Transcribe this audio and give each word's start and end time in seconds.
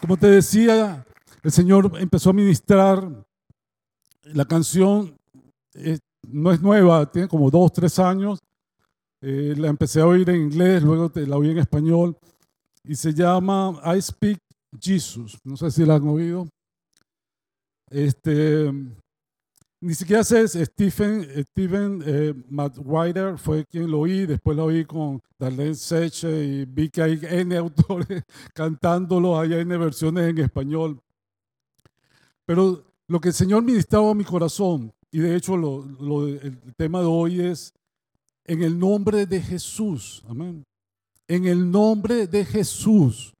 como 0.00 0.16
te 0.16 0.28
decía, 0.28 1.04
el 1.42 1.52
Señor 1.52 1.92
empezó 1.98 2.30
a 2.30 2.34
ministrar. 2.34 3.26
La 4.22 4.44
canción 4.44 5.16
eh, 5.74 5.98
no 6.28 6.52
es 6.52 6.60
nueva, 6.60 7.10
tiene 7.10 7.28
como 7.28 7.50
dos, 7.50 7.72
tres 7.72 7.98
años. 7.98 8.38
Eh, 9.22 9.54
la 9.56 9.68
empecé 9.68 10.00
a 10.00 10.06
oír 10.06 10.28
en 10.30 10.42
inglés, 10.42 10.82
luego 10.82 11.10
la 11.14 11.36
oí 11.36 11.50
en 11.50 11.58
español. 11.58 12.16
Y 12.84 12.94
se 12.94 13.12
llama 13.12 13.80
I 13.84 14.00
Speak 14.00 14.38
Jesus. 14.80 15.38
No 15.44 15.56
sé 15.56 15.70
si 15.70 15.84
la 15.84 15.96
han 15.96 16.08
oído. 16.08 16.48
Este, 17.90 18.72
ni 19.80 19.94
siquiera 19.94 20.22
sé, 20.22 20.46
Stephen, 20.46 21.26
Stephen 21.50 22.02
eh, 22.04 22.34
fue 23.38 23.64
quien 23.64 23.90
lo 23.90 24.00
oí, 24.00 24.26
después 24.26 24.56
lo 24.56 24.66
oí 24.66 24.84
con 24.84 25.22
Darlene 25.38 25.74
Seche 25.74 26.44
y 26.44 26.64
vi 26.66 26.90
que 26.90 27.02
hay 27.02 27.18
N 27.22 27.56
autores 27.56 28.22
cantándolo, 28.52 29.38
hay 29.40 29.54
N 29.54 29.76
versiones 29.78 30.28
en 30.28 30.38
español. 30.38 31.00
Pero 32.44 32.84
lo 33.08 33.20
que 33.20 33.28
el 33.28 33.34
Señor 33.34 33.62
ministraba 33.62 34.10
a 34.10 34.14
mi 34.14 34.24
corazón, 34.24 34.92
y 35.10 35.18
de 35.20 35.34
hecho 35.34 35.56
lo, 35.56 36.26
el 36.26 36.74
tema 36.76 37.00
de 37.00 37.06
hoy 37.06 37.40
es 37.40 37.72
en 38.44 38.62
el 38.62 38.78
nombre 38.78 39.24
de 39.26 39.40
Jesús. 39.40 40.22
Amén. 40.28 40.62
En 41.26 41.46
el 41.46 41.70
nombre 41.70 42.26
de 42.26 42.44
Jesús. 42.44 43.32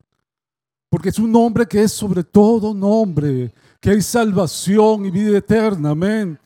Porque 0.88 1.10
es 1.10 1.18
un 1.18 1.30
nombre 1.30 1.66
que 1.66 1.82
es 1.82 1.92
sobre 1.92 2.24
todo 2.24 2.74
nombre, 2.74 3.52
que 3.80 3.90
hay 3.90 4.02
salvación 4.02 5.06
y 5.06 5.10
vida 5.10 5.38
eterna. 5.38 5.90
Amén. 5.90 6.38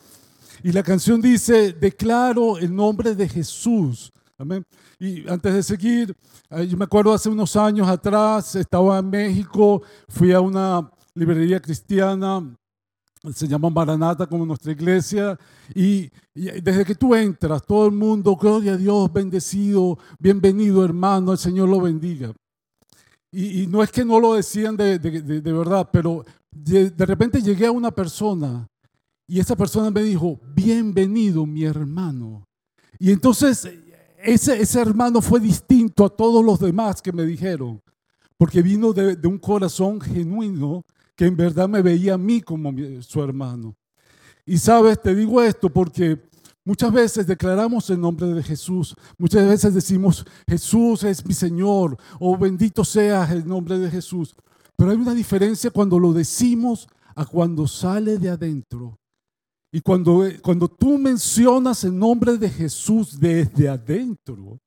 Y 0.62 0.72
la 0.72 0.82
canción 0.82 1.20
dice, 1.20 1.72
declaro 1.72 2.56
el 2.58 2.74
nombre 2.74 3.14
de 3.14 3.28
Jesús. 3.28 4.10
Amén. 4.38 4.64
Y 4.98 5.28
antes 5.28 5.52
de 5.52 5.62
seguir, 5.62 6.16
yo 6.68 6.76
me 6.76 6.84
acuerdo 6.84 7.12
hace 7.12 7.28
unos 7.28 7.54
años 7.56 7.88
atrás, 7.88 8.54
estaba 8.54 8.98
en 8.98 9.10
México, 9.10 9.82
fui 10.08 10.32
a 10.32 10.40
una 10.40 10.90
librería 11.14 11.60
cristiana, 11.60 12.56
se 13.34 13.46
llama 13.46 13.70
Maranata 13.70 14.26
como 14.26 14.46
nuestra 14.46 14.72
iglesia, 14.72 15.38
y, 15.74 16.10
desde 16.34 16.84
que 16.84 16.94
tú 16.94 17.14
entras, 17.14 17.62
todo 17.64 17.86
el 17.86 17.92
mundo, 17.92 18.36
gloria 18.36 18.72
a 18.72 18.76
Dios, 18.76 19.12
bendecido, 19.12 19.98
bienvenido 20.18 20.84
hermano, 20.84 21.32
el 21.32 21.38
Señor 21.38 21.68
lo 21.68 21.80
bendiga. 21.80 22.32
Y, 23.30 23.66
no 23.66 23.82
es 23.82 23.90
que 23.90 24.04
no 24.04 24.20
lo 24.20 24.34
decían 24.34 24.76
de, 24.76 24.98
de 24.98 25.52
verdad, 25.52 25.88
pero 25.92 26.24
de, 26.54 27.06
repente 27.06 27.42
llegué 27.42 27.66
a 27.66 27.72
una 27.72 27.90
persona 27.90 28.66
y 29.26 29.40
esa 29.40 29.56
persona 29.56 29.90
me 29.90 30.02
dijo, 30.02 30.40
bienvenido 30.54 31.46
mi 31.46 31.64
hermano. 31.64 32.46
Y 32.98 33.10
entonces 33.10 33.68
ese, 34.18 34.60
ese 34.60 34.80
hermano 34.80 35.20
fue 35.20 35.40
distinto 35.40 36.04
a 36.04 36.10
todos 36.10 36.44
los 36.44 36.58
demás 36.60 37.02
que 37.02 37.12
me 37.12 37.24
dijeron, 37.24 37.80
porque 38.36 38.62
vino 38.62 38.92
de, 38.92 39.18
un 39.26 39.38
corazón 39.38 40.00
genuino 40.00 40.84
que 41.16 41.26
en 41.26 41.36
verdad 41.36 41.68
me 41.68 41.82
veía 41.82 42.14
a 42.14 42.18
mí 42.18 42.40
como 42.40 42.72
su 43.00 43.22
hermano. 43.22 43.76
Y 44.46 44.58
sabes, 44.58 45.00
te 45.00 45.14
digo 45.14 45.40
esto 45.42 45.70
porque 45.70 46.20
muchas 46.64 46.92
veces 46.92 47.26
declaramos 47.26 47.88
el 47.90 48.00
nombre 48.00 48.26
de 48.26 48.42
Jesús, 48.42 48.94
muchas 49.16 49.46
veces 49.46 49.74
decimos, 49.74 50.26
Jesús 50.46 51.04
es 51.04 51.24
mi 51.24 51.34
Señor, 51.34 51.96
o 52.18 52.36
bendito 52.36 52.84
sea 52.84 53.30
el 53.32 53.46
nombre 53.46 53.78
de 53.78 53.90
Jesús. 53.90 54.34
Pero 54.76 54.90
hay 54.90 54.96
una 54.96 55.14
diferencia 55.14 55.70
cuando 55.70 55.98
lo 55.98 56.12
decimos 56.12 56.88
a 57.14 57.24
cuando 57.24 57.66
sale 57.66 58.18
de 58.18 58.30
adentro. 58.30 58.98
Y 59.72 59.80
cuando, 59.80 60.24
cuando 60.42 60.68
tú 60.68 60.98
mencionas 60.98 61.84
el 61.84 61.98
nombre 61.98 62.38
de 62.38 62.48
Jesús 62.48 63.18
desde 63.18 63.68
adentro, 63.68 64.58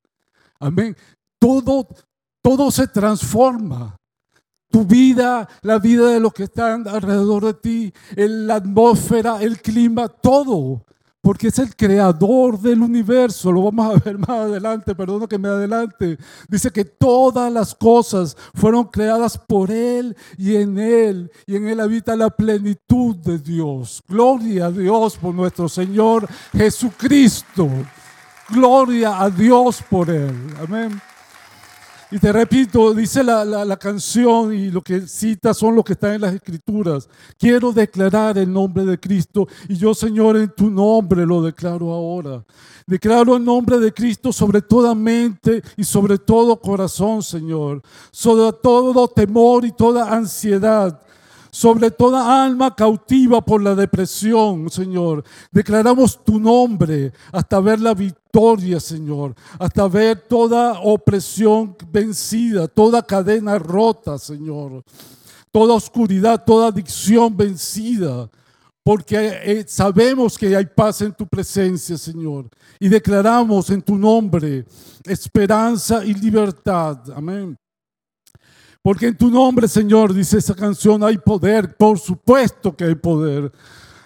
amén, 0.60 0.94
todo, 1.38 1.88
todo 2.42 2.70
se 2.70 2.86
transforma. 2.88 3.96
Tu 4.70 4.84
vida, 4.84 5.48
la 5.62 5.78
vida 5.78 6.08
de 6.10 6.20
los 6.20 6.34
que 6.34 6.44
están 6.44 6.86
alrededor 6.86 7.46
de 7.46 7.54
ti, 7.54 7.92
la 8.16 8.56
atmósfera, 8.56 9.42
el 9.42 9.62
clima, 9.62 10.08
todo 10.08 10.84
porque 11.20 11.48
es 11.48 11.58
el 11.58 11.74
creador 11.74 12.58
del 12.58 12.82
universo. 12.82 13.52
Lo 13.52 13.64
vamos 13.64 13.96
a 13.96 13.98
ver 13.98 14.18
más 14.26 14.28
adelante, 14.28 14.94
perdona 14.94 15.26
que 15.26 15.38
me 15.38 15.48
adelante. 15.48 16.18
Dice 16.48 16.70
que 16.70 16.84
todas 16.84 17.52
las 17.52 17.74
cosas 17.74 18.36
fueron 18.54 18.84
creadas 18.84 19.38
por 19.38 19.70
Él 19.70 20.16
y 20.36 20.56
en 20.56 20.78
Él, 20.78 21.30
y 21.46 21.56
en 21.56 21.68
Él 21.68 21.80
habita 21.80 22.16
la 22.16 22.30
plenitud 22.30 23.16
de 23.16 23.38
Dios. 23.38 24.02
Gloria 24.08 24.66
a 24.66 24.70
Dios 24.70 25.16
por 25.16 25.34
nuestro 25.34 25.68
Señor 25.68 26.28
Jesucristo. 26.52 27.68
Gloria 28.50 29.20
a 29.20 29.30
Dios 29.30 29.82
por 29.88 30.08
Él. 30.08 30.34
Amén. 30.62 31.00
Y 32.10 32.18
te 32.18 32.32
repito, 32.32 32.94
dice 32.94 33.22
la, 33.22 33.76
canción 33.76 34.54
y 34.54 34.70
lo 34.70 34.80
que 34.80 35.02
cita 35.02 35.52
son 35.52 35.74
lo 35.74 35.84
que 35.84 35.92
está 35.92 36.14
en 36.14 36.22
las 36.22 36.34
escrituras. 36.34 37.06
Quiero 37.38 37.70
declarar 37.70 38.38
el 38.38 38.50
nombre 38.50 38.86
de 38.86 38.98
Cristo 38.98 39.46
y 39.68 39.76
yo, 39.76 39.92
Señor, 39.92 40.38
en 40.38 40.48
tu 40.48 40.70
nombre 40.70 41.26
lo 41.26 41.42
declaro 41.42 41.92
ahora. 41.92 42.42
Declaro 42.86 43.36
el 43.36 43.44
nombre 43.44 43.78
de 43.78 43.92
Cristo 43.92 44.32
sobre 44.32 44.62
toda 44.62 44.94
mente 44.94 45.62
y 45.76 45.84
sobre 45.84 46.16
todo 46.16 46.58
corazón, 46.58 47.22
Señor. 47.22 47.82
Sobre 48.10 48.54
todo 48.54 49.06
temor 49.08 49.66
y 49.66 49.72
toda 49.72 50.10
ansiedad 50.10 50.98
sobre 51.58 51.90
toda 51.90 52.44
alma 52.44 52.72
cautiva 52.72 53.40
por 53.40 53.60
la 53.60 53.74
depresión, 53.74 54.70
Señor. 54.70 55.24
Declaramos 55.50 56.22
tu 56.24 56.38
nombre 56.38 57.12
hasta 57.32 57.58
ver 57.58 57.80
la 57.80 57.94
victoria, 57.94 58.78
Señor, 58.78 59.34
hasta 59.58 59.88
ver 59.88 60.20
toda 60.28 60.78
opresión 60.78 61.76
vencida, 61.90 62.68
toda 62.68 63.02
cadena 63.02 63.58
rota, 63.58 64.18
Señor, 64.18 64.84
toda 65.50 65.74
oscuridad, 65.74 66.44
toda 66.44 66.68
adicción 66.68 67.36
vencida. 67.36 68.30
Porque 68.84 69.16
eh, 69.16 69.64
sabemos 69.66 70.38
que 70.38 70.54
hay 70.54 70.64
paz 70.64 71.02
en 71.02 71.12
tu 71.12 71.26
presencia, 71.26 71.98
Señor. 71.98 72.48
Y 72.78 72.88
declaramos 72.88 73.68
en 73.70 73.82
tu 73.82 73.98
nombre 73.98 74.64
esperanza 75.04 76.04
y 76.04 76.14
libertad. 76.14 77.00
Amén. 77.16 77.58
Porque 78.82 79.08
en 79.08 79.16
tu 79.16 79.30
nombre, 79.30 79.68
Señor, 79.68 80.14
dice 80.14 80.38
esa 80.38 80.54
canción, 80.54 81.02
hay 81.02 81.18
poder. 81.18 81.76
Por 81.76 81.98
supuesto 81.98 82.74
que 82.76 82.84
hay 82.84 82.94
poder. 82.94 83.52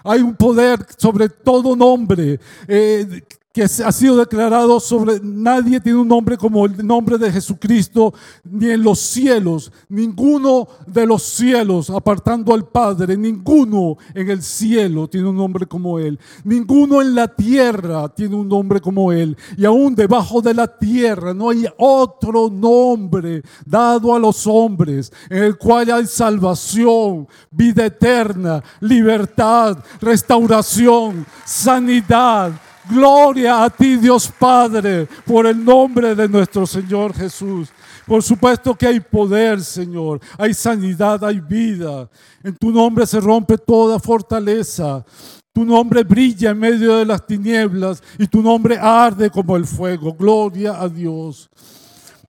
Hay 0.05 0.21
un 0.21 0.35
poder 0.35 0.85
sobre 0.97 1.29
todo 1.29 1.77
nombre. 1.77 2.41
Eh, 2.67 3.23
que 3.53 3.65
ha 3.65 3.93
sido 3.93 4.17
declarado 4.17 4.81
sobre 4.81 5.21
nadie 5.23 5.81
tiene 5.81 5.99
un 5.99 6.09
nombre 6.09 6.39
como 6.39 6.65
el 6.65 6.87
nombre 6.87 7.19
de 7.19 7.31
Jesucristo, 7.31 8.15
ni 8.45 8.71
en 8.71 8.83
los 8.83 8.99
cielos, 8.99 9.71
ninguno 9.89 10.67
de 10.87 11.07
los 11.07 11.23
cielos, 11.23 11.91
apartando 11.91 12.55
al 12.55 12.67
Padre, 12.67 13.17
ninguno 13.17 13.99
en 14.15 14.31
el 14.31 14.43
cielo 14.43 15.07
tiene 15.07 15.29
un 15.29 15.37
nombre 15.37 15.67
como 15.67 15.99
Él, 15.99 16.19
ninguno 16.45 17.03
en 17.03 17.15
la 17.15 17.29
tierra 17.29 18.09
tiene 18.09 18.37
un 18.37 18.49
nombre 18.49 18.81
como 18.81 19.13
Él, 19.13 19.37
y 19.57 19.67
aún 19.67 19.95
debajo 19.95 20.41
de 20.41 20.55
la 20.55 20.67
tierra 20.67 21.35
no 21.35 21.51
hay 21.51 21.67
otro 21.77 22.49
nombre 22.49 23.43
dado 23.67 24.15
a 24.15 24.19
los 24.19 24.47
hombres 24.47 25.13
en 25.29 25.45
el 25.45 25.59
cual 25.59 25.91
hay 25.91 26.07
salvación, 26.07 27.29
vida 27.51 27.85
eterna, 27.85 28.63
libertad, 28.81 29.77
restauración, 30.01 31.27
sanidad 31.45 32.53
Gloria 32.89 33.65
a 33.65 33.71
ti, 33.71 33.97
Dios 33.97 34.31
Padre, 34.39 35.07
por 35.25 35.47
el 35.47 35.65
nombre 35.65 36.15
de 36.15 36.29
nuestro 36.29 36.67
Señor 36.67 37.15
Jesús. 37.15 37.69
Por 38.07 38.23
supuesto 38.23 38.75
que 38.75 38.87
hay 38.87 39.01
poder, 39.01 39.63
Señor. 39.63 40.21
Hay 40.37 40.53
sanidad, 40.53 41.25
hay 41.25 41.41
vida. 41.41 42.09
En 42.43 42.57
tu 42.57 42.71
nombre 42.71 43.07
se 43.07 43.21
rompe 43.21 43.57
toda 43.57 43.99
fortaleza. 43.99 45.05
Tu 45.53 45.65
nombre 45.65 46.03
brilla 46.03 46.51
en 46.51 46.59
medio 46.59 46.97
de 46.97 47.05
las 47.05 47.25
tinieblas 47.27 48.03
y 48.19 48.27
tu 48.27 48.43
nombre 48.43 48.79
arde 48.79 49.31
como 49.31 49.57
el 49.57 49.67
fuego. 49.67 50.13
Gloria 50.15 50.81
a 50.81 50.89
Dios. 50.89 51.49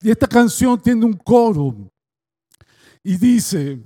Y 0.01 0.11
esta 0.11 0.27
canción 0.27 0.79
tiene 0.79 1.05
un 1.05 1.13
coro 1.13 1.75
y 3.01 3.17
dice, 3.17 3.81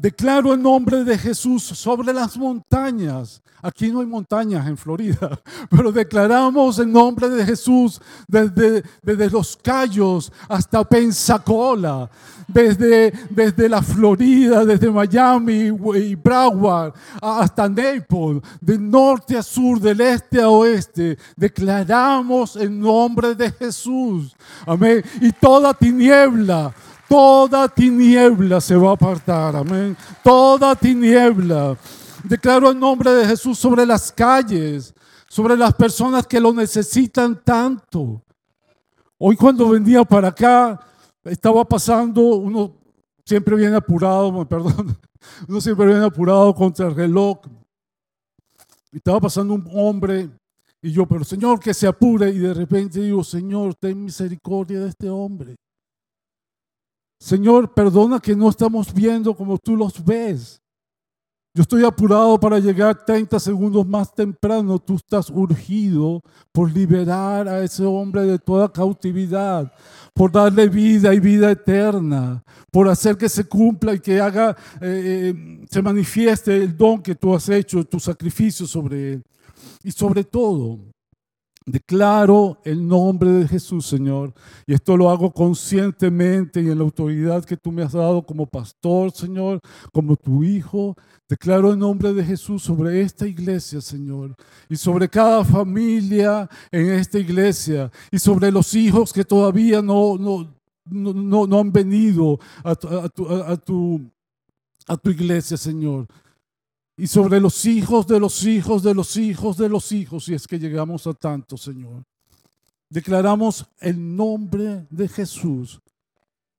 Declaro 0.00 0.54
el 0.54 0.62
nombre 0.62 1.02
de 1.02 1.18
Jesús 1.18 1.64
sobre 1.64 2.12
las 2.12 2.36
montañas. 2.36 3.42
Aquí 3.60 3.90
no 3.90 3.98
hay 3.98 4.06
montañas 4.06 4.64
en 4.68 4.76
Florida, 4.76 5.40
pero 5.70 5.90
declaramos 5.90 6.78
el 6.78 6.92
nombre 6.92 7.28
de 7.28 7.44
Jesús 7.44 8.00
desde, 8.28 8.84
desde 9.02 9.28
los 9.28 9.56
Cayos 9.56 10.32
hasta 10.48 10.84
Pensacola, 10.84 12.08
desde, 12.46 13.12
desde 13.28 13.68
la 13.68 13.82
Florida, 13.82 14.64
desde 14.64 14.88
Miami 14.88 15.72
y 15.96 16.14
Broward 16.14 16.94
hasta 17.20 17.68
Naples, 17.68 18.40
de 18.60 18.78
norte 18.78 19.36
a 19.36 19.42
sur, 19.42 19.80
del 19.80 20.00
este 20.00 20.40
a 20.40 20.48
oeste. 20.48 21.18
Declaramos 21.34 22.54
el 22.54 22.78
nombre 22.78 23.34
de 23.34 23.50
Jesús. 23.50 24.36
Amén. 24.64 25.02
Y 25.20 25.32
toda 25.32 25.74
tiniebla 25.74 26.72
Toda 27.08 27.68
tiniebla 27.68 28.60
se 28.60 28.76
va 28.76 28.90
a 28.90 28.94
apartar, 28.94 29.56
amén. 29.56 29.96
Toda 30.22 30.76
tiniebla. 30.76 31.76
Declaro 32.24 32.70
el 32.70 32.78
nombre 32.78 33.10
de 33.12 33.26
Jesús 33.26 33.58
sobre 33.58 33.86
las 33.86 34.12
calles, 34.12 34.94
sobre 35.28 35.56
las 35.56 35.72
personas 35.74 36.26
que 36.26 36.38
lo 36.38 36.52
necesitan 36.52 37.42
tanto. 37.42 38.22
Hoy 39.16 39.36
cuando 39.36 39.70
venía 39.70 40.04
para 40.04 40.28
acá, 40.28 40.78
estaba 41.24 41.64
pasando 41.64 42.20
unos 42.20 42.70
siempre 43.24 43.56
viene 43.56 43.76
apurado, 43.76 44.44
perdón, 44.48 44.96
uno 45.48 45.60
siempre 45.60 45.86
viene 45.86 46.04
apurado 46.04 46.54
contra 46.54 46.86
el 46.88 46.94
reloj. 46.94 47.38
estaba 48.92 49.20
pasando 49.20 49.54
un 49.54 49.68
hombre 49.72 50.30
y 50.80 50.92
yo, 50.92 51.06
pero 51.06 51.24
Señor, 51.24 51.60
que 51.60 51.74
se 51.74 51.86
apure. 51.86 52.30
Y 52.30 52.38
de 52.38 52.54
repente 52.54 53.00
digo, 53.00 53.22
Señor, 53.22 53.74
ten 53.74 54.04
misericordia 54.04 54.80
de 54.80 54.88
este 54.88 55.10
hombre. 55.10 55.56
Señor, 57.18 57.74
perdona 57.74 58.20
que 58.20 58.36
no 58.36 58.48
estamos 58.48 58.92
viendo 58.94 59.34
como 59.34 59.58
tú 59.58 59.76
los 59.76 60.04
ves. 60.04 60.62
Yo 61.54 61.62
estoy 61.62 61.84
apurado 61.84 62.38
para 62.38 62.60
llegar 62.60 63.04
30 63.04 63.40
segundos 63.40 63.84
más 63.84 64.14
temprano. 64.14 64.78
Tú 64.78 64.94
estás 64.94 65.28
urgido 65.28 66.22
por 66.52 66.70
liberar 66.70 67.48
a 67.48 67.64
ese 67.64 67.84
hombre 67.84 68.22
de 68.22 68.38
toda 68.38 68.72
cautividad, 68.72 69.72
por 70.14 70.30
darle 70.30 70.68
vida 70.68 71.12
y 71.12 71.18
vida 71.18 71.50
eterna, 71.50 72.44
por 72.70 72.88
hacer 72.88 73.16
que 73.16 73.28
se 73.28 73.42
cumpla 73.42 73.94
y 73.94 73.98
que 73.98 74.20
haga, 74.20 74.56
eh, 74.80 75.32
eh, 75.34 75.66
se 75.68 75.82
manifieste 75.82 76.56
el 76.56 76.76
don 76.76 77.02
que 77.02 77.16
tú 77.16 77.34
has 77.34 77.48
hecho, 77.48 77.82
tu 77.82 77.98
sacrificio 77.98 78.64
sobre 78.64 79.14
él. 79.14 79.24
Y 79.82 79.90
sobre 79.90 80.22
todo, 80.22 80.78
Declaro 81.68 82.58
el 82.64 82.88
nombre 82.88 83.30
de 83.30 83.46
Jesús, 83.46 83.84
Señor, 83.84 84.32
y 84.66 84.72
esto 84.72 84.96
lo 84.96 85.10
hago 85.10 85.30
conscientemente 85.30 86.62
y 86.62 86.70
en 86.70 86.78
la 86.78 86.84
autoridad 86.84 87.44
que 87.44 87.58
tú 87.58 87.70
me 87.70 87.82
has 87.82 87.92
dado 87.92 88.24
como 88.24 88.46
pastor, 88.46 89.10
Señor, 89.12 89.60
como 89.92 90.16
tu 90.16 90.42
hijo. 90.42 90.96
Declaro 91.28 91.70
el 91.70 91.78
nombre 91.78 92.14
de 92.14 92.24
Jesús 92.24 92.62
sobre 92.62 93.02
esta 93.02 93.26
iglesia, 93.26 93.82
Señor, 93.82 94.34
y 94.66 94.76
sobre 94.76 95.10
cada 95.10 95.44
familia 95.44 96.48
en 96.72 96.88
esta 96.88 97.18
iglesia, 97.18 97.92
y 98.10 98.18
sobre 98.18 98.50
los 98.50 98.74
hijos 98.74 99.12
que 99.12 99.24
todavía 99.24 99.82
no, 99.82 100.16
no, 100.16 100.50
no, 100.86 101.46
no 101.46 101.60
han 101.60 101.70
venido 101.70 102.40
a 102.64 102.74
tu, 102.74 102.88
a 102.88 103.56
tu, 103.58 104.10
a 104.86 104.96
tu 104.96 105.10
iglesia, 105.10 105.58
Señor 105.58 106.08
y 106.98 107.06
sobre 107.06 107.40
los 107.40 107.64
hijos 107.64 108.08
de 108.08 108.18
los 108.18 108.44
hijos 108.44 108.82
de 108.82 108.92
los 108.92 109.16
hijos 109.16 109.56
de 109.56 109.68
los 109.68 109.92
hijos, 109.92 110.24
si 110.24 110.34
es 110.34 110.48
que 110.48 110.58
llegamos 110.58 111.06
a 111.06 111.14
tanto, 111.14 111.56
Señor. 111.56 112.02
Declaramos 112.90 113.64
el 113.78 114.16
nombre 114.16 114.84
de 114.90 115.06
Jesús 115.06 115.80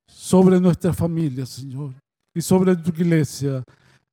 sobre 0.07 0.59
nuestra 0.61 0.93
familia, 0.93 1.45
Señor, 1.45 1.93
y 2.33 2.41
sobre 2.41 2.75
tu 2.77 2.89
iglesia. 2.89 3.63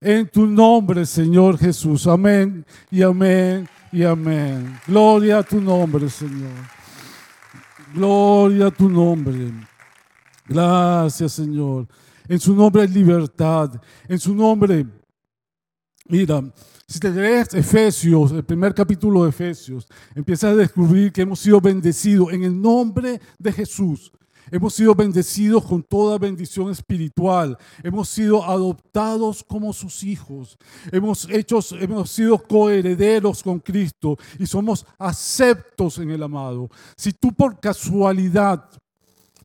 En 0.00 0.28
tu 0.28 0.46
nombre, 0.46 1.06
Señor 1.06 1.58
Jesús. 1.58 2.08
Amén 2.08 2.66
y 2.90 3.02
amén 3.02 3.68
y 3.92 4.02
amén. 4.02 4.80
Gloria 4.84 5.38
a 5.38 5.42
tu 5.44 5.60
nombre, 5.60 6.10
Señor. 6.10 6.50
Gloria 7.94 8.66
a 8.66 8.70
tu 8.72 8.88
nombre. 8.88 9.52
Gracias, 10.48 11.34
Señor. 11.34 11.86
En 12.26 12.40
su 12.40 12.54
nombre 12.54 12.88
libertad. 12.88 13.80
En 14.08 14.18
su 14.18 14.34
nombre 14.34 14.86
Mira, 16.08 16.42
si 16.86 17.00
te 17.00 17.10
lees 17.10 17.52
Efesios, 17.54 18.30
el 18.30 18.44
primer 18.44 18.72
capítulo 18.72 19.24
de 19.24 19.30
Efesios, 19.30 19.88
empiezas 20.14 20.52
a 20.52 20.56
descubrir 20.56 21.12
que 21.12 21.22
hemos 21.22 21.40
sido 21.40 21.60
bendecidos 21.60 22.32
en 22.32 22.44
el 22.44 22.60
nombre 22.60 23.20
de 23.38 23.52
Jesús. 23.52 24.12
Hemos 24.48 24.74
sido 24.74 24.94
bendecidos 24.94 25.64
con 25.64 25.82
toda 25.82 26.18
bendición 26.18 26.70
espiritual. 26.70 27.58
Hemos 27.82 28.08
sido 28.08 28.44
adoptados 28.44 29.42
como 29.42 29.72
sus 29.72 30.04
hijos. 30.04 30.56
Hemos, 30.92 31.28
hecho, 31.28 31.58
hemos 31.80 32.10
sido 32.10 32.38
coherederos 32.38 33.42
con 33.42 33.58
Cristo 33.58 34.16
y 34.38 34.46
somos 34.46 34.86
aceptos 34.98 35.98
en 35.98 36.12
el 36.12 36.22
amado. 36.22 36.70
Si 36.96 37.12
tú 37.12 37.32
por 37.32 37.58
casualidad, 37.58 38.70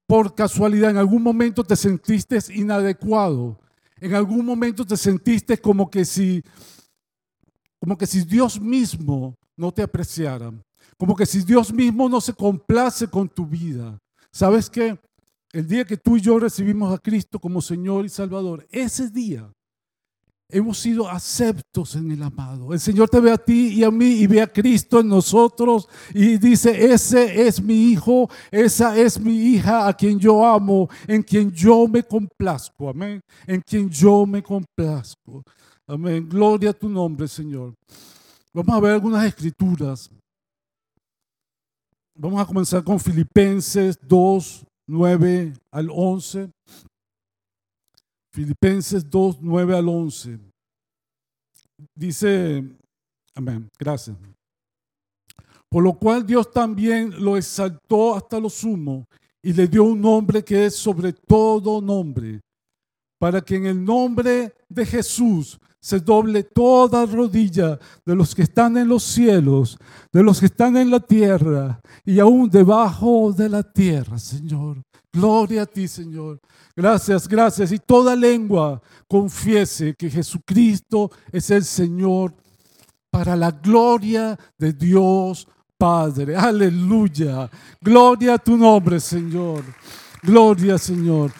por 0.06 0.36
casualidad 0.36 0.92
en 0.92 0.98
algún 0.98 1.24
momento 1.24 1.64
te 1.64 1.76
sentiste 1.76 2.38
inadecuado, 2.54 3.58
en 4.02 4.16
algún 4.16 4.44
momento 4.44 4.84
te 4.84 4.98
sentiste 4.98 5.58
como 5.60 5.90
que 5.90 6.04
si, 6.04 6.44
como 7.80 7.96
que 7.96 8.08
si 8.08 8.24
Dios 8.24 8.60
mismo 8.60 9.36
no 9.56 9.72
te 9.72 9.84
apreciara, 9.84 10.52
como 10.98 11.16
que 11.16 11.26
si 11.26 11.44
Dios 11.44 11.72
mismo 11.72 12.10
no 12.10 12.20
se 12.20 12.34
complace 12.34 13.08
con 13.08 13.30
tu 13.30 13.46
vida. 13.46 14.00
¿Sabes 14.32 14.70
qué? 14.70 15.00
El 15.54 15.68
día 15.68 15.86
que 15.86 15.98
tú 15.98 16.18
y 16.18 16.22
yo 16.22 16.40
recibimos 16.40 16.92
a 16.94 16.98
Cristo 16.98 17.40
como 17.40 17.62
Señor 17.62 18.06
y 18.06 18.10
Salvador, 18.10 18.68
ese 18.72 19.10
día 19.10 19.52
hemos 20.52 20.78
sido 20.78 21.10
aceptos 21.10 21.96
en 21.96 22.12
el 22.12 22.22
amado. 22.22 22.74
El 22.74 22.80
Señor 22.80 23.10
te 23.10 23.20
ve 23.20 23.32
a 23.32 23.38
ti 23.38 23.70
y 23.70 23.84
a 23.84 23.92
mí 23.92 24.06
y 24.06 24.28
ve 24.28 24.42
a 24.42 24.52
Cristo 24.52 25.00
en 25.00 25.08
nosotros 25.08 25.88
y 26.14 26.38
dice, 26.38 26.92
ese 26.92 27.48
es 27.48 27.62
mi 27.62 27.92
hijo, 27.92 28.30
esa 28.52 28.98
es 28.98 29.20
mi 29.20 29.36
hija 29.36 29.88
a 29.88 29.94
quien 29.94 30.20
yo 30.20 30.46
amo, 30.46 30.90
en 31.08 31.24
quien 31.24 31.52
yo 31.52 31.88
me 31.88 32.04
complazco. 32.04 32.90
Amén. 32.90 33.22
En 33.48 33.62
quien 33.62 33.90
yo 33.90 34.26
me 34.26 34.44
complazco. 34.44 35.44
Amén. 35.88 36.28
Gloria 36.30 36.70
a 36.70 36.74
tu 36.74 36.90
nombre, 36.90 37.28
Señor. 37.28 37.74
Vamos 38.54 38.76
a 38.76 38.80
ver 38.80 38.94
algunas 38.94 39.26
escrituras. 39.26 40.10
Vamos 42.16 42.42
a 42.42 42.46
comenzar 42.46 42.84
con 42.84 43.00
Filipenses 43.00 43.98
2, 44.08 44.66
9 44.88 45.54
al 45.72 45.90
11. 45.90 46.50
Filipenses 48.32 49.10
2, 49.10 49.40
9 49.42 49.76
al 49.76 49.90
11. 49.90 50.40
Dice, 51.96 52.64
amén, 53.36 53.70
gracias. 53.78 54.16
Por 55.70 55.84
lo 55.84 55.94
cual 55.94 56.26
Dios 56.26 56.52
también 56.52 57.24
lo 57.24 57.38
exaltó 57.38 58.16
hasta 58.16 58.40
lo 58.40 58.50
sumo 58.50 59.06
y 59.42 59.54
le 59.54 59.68
dio 59.68 59.84
un 59.84 60.02
nombre 60.02 60.44
que 60.44 60.66
es 60.66 60.76
sobre 60.76 61.14
todo 61.14 61.82
nombre, 61.82 62.42
para 63.20 63.42
que 63.42 63.56
en 63.56 63.66
el 63.66 63.84
nombre 63.84 64.54
de 64.70 64.86
Jesús 64.86 65.58
se 65.80 66.00
doble 66.00 66.44
toda 66.44 67.06
rodilla 67.06 67.80
de 68.06 68.16
los 68.16 68.36
que 68.36 68.44
están 68.44 68.78
en 68.78 68.88
los 68.88 69.04
cielos, 69.04 69.78
de 70.12 70.24
los 70.24 70.40
que 70.40 70.46
están 70.46 70.78
en 70.78 70.92
la 70.92 71.00
tierra 71.00 71.82
y 72.06 72.20
aún 72.20 72.50
debajo 72.50 73.34
de 73.34 73.50
la 73.50 73.64
tierra, 73.64 74.20
Señor. 74.20 74.82
Gloria 75.14 75.64
a 75.64 75.66
ti, 75.66 75.88
Señor. 75.88 76.40
Gracias, 76.76 77.28
gracias. 77.28 77.72
Y 77.72 77.80
toda 77.80 78.16
lengua 78.16 78.82
confiese 79.08 79.94
que 79.96 80.10
Jesucristo 80.10 81.12
es 81.32 81.52
el 81.52 81.66
Señor 81.66 82.34
para 83.10 83.36
la 83.36 83.52
gloria 83.52 84.40
de 84.58 84.72
Dios 84.72 85.48
Padre. 85.78 86.36
Aleluya. 86.36 87.50
Gloria 87.82 88.36
a 88.36 88.38
tu 88.38 88.56
nombre, 88.56 89.00
Señor. 89.00 89.64
Gloria, 90.22 90.78
Señor. 90.78 91.32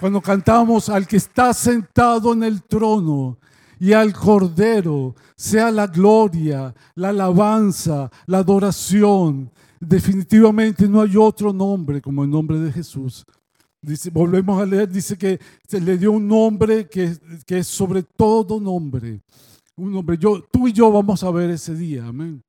Cuando 0.00 0.20
cantamos 0.20 0.88
al 0.88 1.06
que 1.06 1.18
está 1.18 1.54
sentado 1.54 2.32
en 2.32 2.42
el 2.42 2.62
trono 2.62 3.38
y 3.78 3.92
al 3.92 4.12
Cordero, 4.14 5.14
sea 5.36 5.70
la 5.70 5.86
gloria, 5.86 6.74
la 6.94 7.10
alabanza, 7.10 8.10
la 8.26 8.38
adoración, 8.38 9.52
Definitivamente 9.80 10.88
no 10.88 11.00
hay 11.00 11.16
otro 11.16 11.52
nombre 11.52 12.00
como 12.00 12.24
el 12.24 12.30
nombre 12.30 12.58
de 12.58 12.72
Jesús. 12.72 13.24
Volvemos 14.12 14.60
a 14.60 14.66
leer, 14.66 14.88
dice 14.88 15.16
que 15.16 15.38
se 15.68 15.80
le 15.80 15.96
dio 15.96 16.12
un 16.12 16.26
nombre 16.26 16.88
que, 16.88 17.16
que 17.46 17.58
es 17.58 17.66
sobre 17.66 18.02
todo 18.02 18.58
nombre. 18.58 19.20
Un 19.76 19.92
nombre. 19.92 20.16
Yo, 20.18 20.42
tú 20.50 20.66
y 20.66 20.72
yo 20.72 20.90
vamos 20.90 21.22
a 21.22 21.30
ver 21.30 21.50
ese 21.50 21.74
día, 21.74 22.06
amén. 22.06 22.42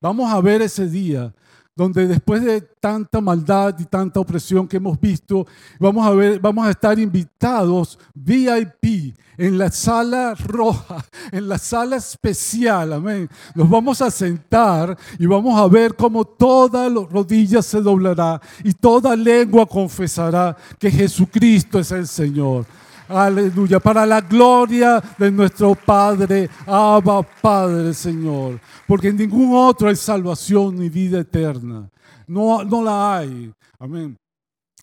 Vamos 0.00 0.30
a 0.30 0.40
ver 0.40 0.60
ese 0.60 0.88
día 0.88 1.34
donde 1.76 2.06
después 2.06 2.44
de 2.44 2.60
tanta 2.60 3.20
maldad 3.20 3.74
y 3.78 3.84
tanta 3.84 4.20
opresión 4.20 4.68
que 4.68 4.76
hemos 4.76 5.00
visto, 5.00 5.46
vamos 5.78 6.66
a 6.66 6.70
estar 6.70 6.98
invitados 6.98 7.98
VIP 8.14 9.14
en 9.36 9.58
la 9.58 9.70
sala 9.70 10.34
roja, 10.34 11.04
en 11.32 11.48
la 11.48 11.58
sala 11.58 11.96
especial, 11.96 12.92
amén. 12.92 13.28
Nos 13.54 13.68
vamos 13.68 14.00
a 14.00 14.10
sentar 14.10 14.96
y 15.18 15.26
vamos 15.26 15.58
a 15.60 15.66
ver 15.66 15.96
cómo 15.96 16.24
toda 16.24 16.88
rodilla 16.88 17.60
se 17.60 17.80
doblará 17.80 18.40
y 18.62 18.72
toda 18.72 19.16
lengua 19.16 19.66
confesará 19.66 20.56
que 20.78 20.90
Jesucristo 20.90 21.80
es 21.80 21.90
el 21.90 22.06
Señor. 22.06 22.66
Aleluya. 23.08 23.80
Para 23.80 24.06
la 24.06 24.20
gloria 24.20 25.02
de 25.18 25.30
nuestro 25.30 25.74
Padre, 25.74 26.48
Abba 26.66 27.22
Padre, 27.22 27.92
Señor. 27.94 28.60
Porque 28.86 29.08
en 29.08 29.16
ningún 29.16 29.54
otro 29.54 29.88
hay 29.88 29.96
salvación 29.96 30.78
ni 30.78 30.88
vida 30.88 31.20
eterna. 31.20 31.90
No, 32.26 32.64
no 32.64 32.82
la 32.82 33.18
hay. 33.18 33.52
Amén. 33.78 34.16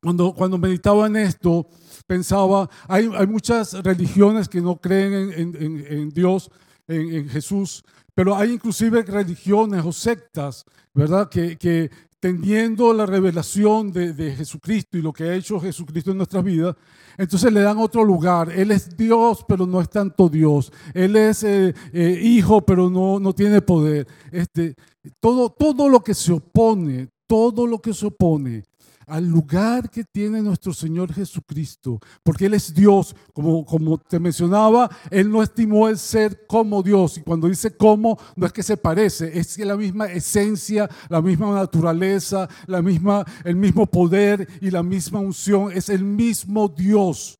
Cuando, 0.02 0.34
cuando 0.34 0.58
meditaba 0.58 1.08
en 1.08 1.16
esto, 1.16 1.68
pensaba, 2.08 2.70
hay, 2.88 3.10
hay 3.16 3.28
muchas 3.28 3.74
religiones 3.84 4.50
que 4.50 4.60
no 4.60 4.76
creen 4.78 5.32
en, 5.36 5.86
en, 5.88 6.10
Dios, 6.10 6.50
en, 6.88 7.30
Jesús, 7.30 7.84
pero 8.16 8.36
hay 8.36 8.54
inclusive 8.54 9.04
religiones 9.04 9.86
o 9.86 9.92
sectas, 9.92 10.66
¿verdad? 10.94 11.30
Que, 11.30 11.56
que 11.56 11.92
teniendo 12.22 12.94
la 12.94 13.08
revelación 13.08 13.92
de, 13.92 14.14
de, 14.14 14.36
Jesucristo 14.36 14.96
y 14.98 15.02
lo 15.02 15.12
que 15.12 15.24
ha 15.24 15.34
hecho 15.34 15.60
Jesucristo 15.60 16.12
en 16.12 16.18
nuestra 16.18 16.42
vida, 16.42 16.78
entonces 17.18 17.52
le 17.52 17.62
dan 17.62 17.80
otro 17.80 18.04
lugar. 18.04 18.52
Él 18.52 18.70
es 18.72 18.96
Dios, 18.96 19.44
pero 19.48 19.66
no 19.66 19.82
es 19.82 19.90
tanto 19.90 20.30
Dios. 20.30 20.72
Él 20.94 21.16
es 21.16 21.44
eh, 21.44 21.74
eh, 21.92 22.22
hijo, 22.24 22.62
pero 22.62 22.90
no, 22.90 23.20
no 23.20 23.34
tiene 23.34 23.62
poder. 23.62 24.08
Este, 24.32 24.76
todo, 25.20 25.50
todo 25.50 25.90
lo 25.90 26.02
que 26.02 26.14
se 26.14 26.32
opone, 26.32 27.10
todo 27.28 27.66
lo 27.66 27.80
que 27.80 27.94
se 27.94 28.06
opone 28.06 28.64
al 29.12 29.28
lugar 29.28 29.90
que 29.90 30.06
tiene 30.06 30.42
nuestro 30.42 30.74
Señor 30.74 31.14
Jesucristo, 31.14 32.00
porque 32.24 32.46
Él 32.46 32.54
es 32.54 32.74
Dios, 32.74 33.14
como, 33.34 33.66
como 33.66 33.98
te 33.98 34.22
mencionaba, 34.22 34.90
Él 35.10 35.30
no 35.30 35.44
estimó 35.44 35.90
el 35.90 35.98
ser 35.98 36.48
como 36.48 36.82
Dios, 36.82 37.18
y 37.18 37.22
cuando 37.22 37.50
dice 37.50 37.76
como, 37.76 38.18
no 38.38 38.46
es 38.46 38.54
que 38.54 38.64
se 38.64 38.78
parece, 38.78 39.38
es 39.38 39.58
que 39.58 39.66
la 39.66 39.76
misma 39.76 40.06
esencia, 40.06 40.90
la 41.10 41.22
misma 41.22 41.54
naturaleza, 41.54 42.48
la 42.68 42.82
misma, 42.82 43.26
el 43.44 43.58
mismo 43.58 43.86
poder 43.86 44.48
y 44.62 44.72
la 44.72 44.82
misma 44.82 45.20
unción, 45.20 45.74
es 45.74 45.90
el 45.90 46.06
mismo 46.06 46.70
Dios. 46.70 47.38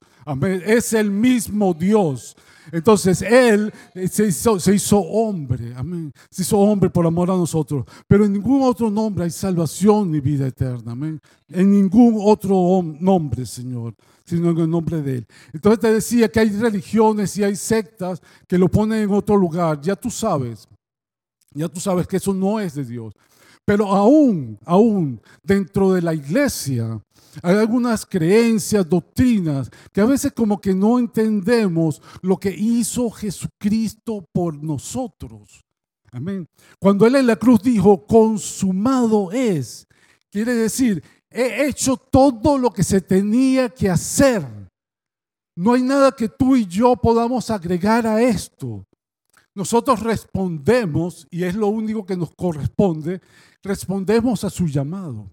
Es 0.66 0.94
el 0.94 1.12
mismo 1.12 1.74
Dios. 1.74 2.36
Entonces 2.72 3.22
Él 3.22 3.74
se 4.10 4.28
hizo, 4.28 5.00
hombre, 5.00 5.74
amén. 5.76 6.14
Se 6.30 6.44
hizo 6.44 6.58
hombre 6.60 6.90
por 6.90 7.06
amor 7.06 7.32
a 7.32 7.36
nosotros. 7.36 7.86
Pero 8.08 8.26
en 8.26 8.34
ningún 8.34 8.62
otro 8.62 8.90
nombre 8.90 9.26
hay 9.26 9.32
salvación 9.32 10.12
ni 10.12 10.20
vida 10.20 10.48
eterna, 10.48 10.92
amén. 10.92 11.20
En 11.50 11.72
ningún 11.72 12.18
otro 12.22 12.82
nombre, 13.00 13.46
Señor, 13.46 13.96
sino 14.24 14.52
en 14.52 14.58
el 14.60 14.70
nombre 14.70 15.02
de 15.02 15.18
Él. 15.18 15.28
Entonces 15.52 15.80
te 15.80 15.94
decía 15.94 16.30
que 16.30 16.40
hay 16.40 16.50
religiones 16.50 17.36
y 17.38 17.44
hay 17.44 17.56
sectas 17.56 18.22
que 18.48 18.58
lo 18.58 18.70
ponen 18.70 19.04
en 19.04 19.12
otro 19.12 19.36
lugar. 19.36 19.82
Ya 19.82 19.96
tú 19.96 20.10
sabes, 20.10 20.68
ya 21.54 21.68
tú 21.68 21.80
sabes 21.80 22.08
que 22.08 22.18
eso 22.18 22.34
no 22.34 22.60
es 22.60 22.76
de 22.76 22.86
Dios. 22.86 23.14
Pero 23.66 23.88
aún, 23.88 24.58
aún 24.66 25.22
dentro 25.44 25.94
de 25.94 26.02
la 26.02 26.14
iglesia, 26.14 27.02
hay 27.42 27.56
algunas 27.56 28.06
creencias, 28.06 28.88
doctrinas, 28.88 29.70
que 29.92 30.02
a 30.02 30.06
veces 30.06 30.34
como 30.34 30.60
que 30.60 30.74
no 30.74 31.00
entendemos 31.00 32.02
lo 32.22 32.38
que 32.38 32.50
hizo 32.50 33.10
Jesucristo 33.12 34.28
por 34.34 34.62
nosotros. 34.62 35.64
Amén. 36.12 36.48
Cuando 36.80 37.08
Él 37.08 37.16
en 37.16 37.28
la 37.28 37.38
cruz 37.38 37.62
dijo, 37.62 38.06
consumado 38.06 39.32
es, 39.32 39.88
quiere 40.30 40.54
decir, 40.56 41.02
he 41.30 41.68
hecho 41.68 41.96
todo 41.96 42.58
lo 42.58 42.72
que 42.72 42.84
se 42.84 43.00
tenía 43.00 43.70
que 43.70 43.90
hacer. 43.90 44.46
No 45.56 45.74
hay 45.74 45.82
nada 45.82 46.12
que 46.12 46.28
tú 46.28 46.56
y 46.56 46.66
yo 46.66 46.96
podamos 46.96 47.50
agregar 47.50 48.06
a 48.06 48.22
esto. 48.22 48.86
Nosotros 49.54 50.00
respondemos, 50.02 51.28
y 51.30 51.44
es 51.44 51.56
lo 51.56 51.68
único 51.68 52.06
que 52.06 52.16
nos 52.16 52.32
corresponde, 52.36 53.22
respondemos 53.62 54.44
a 54.44 54.50
su 54.50 54.68
llamado. 54.68 55.30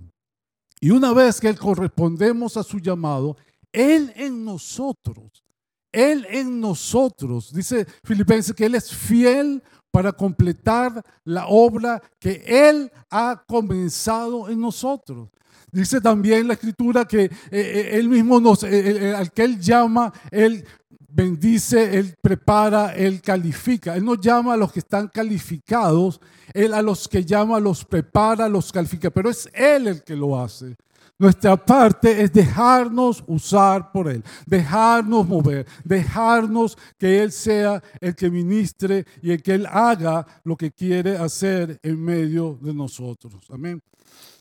Y 0.80 0.90
una 0.90 1.12
vez 1.12 1.40
que 1.40 1.54
correspondemos 1.54 2.56
a 2.56 2.62
su 2.62 2.78
llamado, 2.78 3.36
Él 3.72 4.12
en 4.16 4.44
nosotros, 4.44 5.44
Él 5.92 6.26
en 6.30 6.60
nosotros, 6.60 7.52
dice 7.52 7.86
Filipenses 8.04 8.54
que 8.54 8.66
Él 8.66 8.74
es 8.74 8.94
fiel 8.94 9.62
para 9.90 10.12
completar 10.12 11.02
la 11.24 11.46
obra 11.46 12.02
que 12.18 12.42
Él 12.46 12.90
ha 13.10 13.42
comenzado 13.46 14.48
en 14.48 14.60
nosotros. 14.60 15.28
Dice 15.70 16.00
también 16.00 16.48
la 16.48 16.54
escritura 16.54 17.04
que 17.04 17.24
eh, 17.24 17.30
eh, 17.50 17.90
Él 17.92 18.08
mismo 18.08 18.40
nos, 18.40 18.62
eh, 18.62 19.14
al 19.14 19.32
que 19.32 19.42
Él 19.42 19.60
llama, 19.60 20.12
Él 20.30 20.64
bendice, 21.08 21.98
Él 21.98 22.14
prepara, 22.20 22.94
Él 22.94 23.20
califica. 23.20 23.96
Él 23.96 24.04
no 24.04 24.14
llama 24.14 24.54
a 24.54 24.56
los 24.56 24.72
que 24.72 24.80
están 24.80 25.08
calificados, 25.08 26.20
Él 26.52 26.74
a 26.74 26.82
los 26.82 27.08
que 27.08 27.24
llama 27.24 27.58
los 27.58 27.84
prepara, 27.84 28.48
los 28.48 28.70
califica, 28.70 29.10
pero 29.10 29.30
es 29.30 29.48
Él 29.52 29.88
el 29.88 30.04
que 30.04 30.14
lo 30.14 30.40
hace. 30.40 30.76
Nuestra 31.20 31.56
parte 31.56 32.22
es 32.22 32.32
dejarnos 32.32 33.24
usar 33.26 33.90
por 33.90 34.08
Él, 34.08 34.22
dejarnos 34.46 35.26
mover, 35.26 35.66
dejarnos 35.82 36.78
que 36.96 37.20
Él 37.20 37.32
sea 37.32 37.82
el 38.00 38.14
que 38.14 38.30
ministre 38.30 39.04
y 39.20 39.32
el 39.32 39.42
que 39.42 39.54
Él 39.54 39.66
haga 39.66 40.24
lo 40.44 40.56
que 40.56 40.70
quiere 40.70 41.16
hacer 41.16 41.80
en 41.82 42.04
medio 42.04 42.56
de 42.62 42.72
nosotros. 42.72 43.34
Amén. 43.50 43.82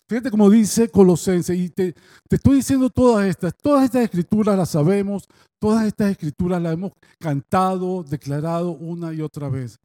Fíjate 0.08 0.32
como 0.32 0.50
dice 0.50 0.90
Colosenses, 0.90 1.58
y 1.58 1.70
te, 1.70 1.94
te, 2.30 2.38
estoy 2.38 2.58
diciendo 2.58 2.90
todas 2.90 3.28
estas, 3.28 3.54
todas 3.56 3.84
estas 3.84 4.04
escrituras 4.04 4.58
las 4.58 4.70
sabemos, 4.70 5.28
todas 5.60 5.86
estas 5.86 6.12
escrituras 6.12 6.62
las 6.62 6.74
hemos 6.74 6.94
cantado, 7.20 8.04
declarado 8.04 8.72
una 8.72 9.14
y 9.14 9.22
otra 9.22 9.50
vez. 9.50 9.80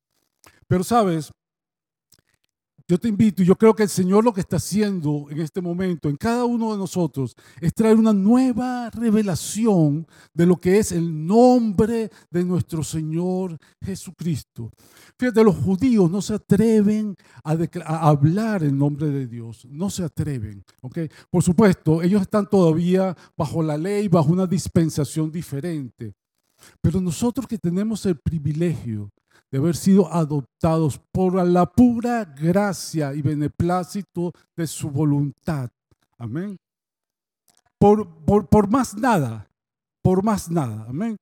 Pero 0.69 0.85
sabes, 0.85 1.33
yo 2.93 2.99
te 2.99 3.09
invito, 3.09 3.43
y 3.43 3.47
yo 3.47 3.57
creo 3.57 3.75
que 3.75 3.85
el 3.85 3.89
Señor 3.89 4.23
lo 4.23 4.35
que 4.35 4.43
está 4.43 4.57
haciendo 4.57 5.27
en 5.31 5.41
este 5.41 5.63
momento, 5.63 6.11
en 6.11 6.17
cada 6.19 6.45
uno 6.45 6.73
de 6.73 6.77
nosotros, 6.77 7.35
es 7.59 7.73
traer 7.73 7.97
una 7.97 8.13
nueva 8.13 8.91
revelación 8.91 10.07
de 10.35 10.45
lo 10.45 10.59
que 10.59 10.79
es 10.79 10.93
el 10.93 11.27
nombre 11.27 12.11
de 12.31 12.45
nuestro 12.45 12.85
Señor 12.85 13.57
Jesucristo. 13.83 14.71
Fíjate, 15.19 15.43
los 15.43 15.57
judíos 15.57 16.11
no 16.11 16.21
se 16.21 16.35
atreven 16.35 17.17
a, 17.43 17.57
hablar 18.07 18.63
el 18.63 18.77
nombre 18.77 19.07
de 19.07 19.27
Dios, 19.27 19.67
no 19.71 19.89
se 19.89 20.05
atreven. 20.05 20.63
¿okay? 20.83 21.09
Por 21.31 21.43
supuesto, 21.43 22.03
ellos 22.03 22.21
están 22.21 22.47
todavía 22.47 23.17
bajo 23.35 23.63
la 23.63 23.79
ley, 23.79 24.09
bajo 24.09 24.31
una 24.31 24.47
dispensación 24.47 25.33
diferente. 25.33 26.13
Pero 26.83 27.01
nosotros 27.01 27.47
que 27.47 27.57
tenemos 27.57 28.05
el 28.05 28.19
privilegio 28.19 29.11
de 29.53 29.59
haber 29.59 29.77
sido 29.77 30.13
adoptados 30.13 30.99
por 31.13 31.35
la 31.47 31.67
pura 31.67 32.25
gracia 32.25 33.13
y 33.13 33.21
beneplácito 33.21 34.33
de 34.57 34.67
su 34.67 34.91
voluntad. 34.91 35.71
Amén. 36.17 36.57
Por, 37.79 38.09
por, 38.25 38.71
más 38.71 38.97
nada, 38.97 39.47
por 40.03 40.25
más 40.25 40.51
nada. 40.51 40.87
Amén. 40.89 41.19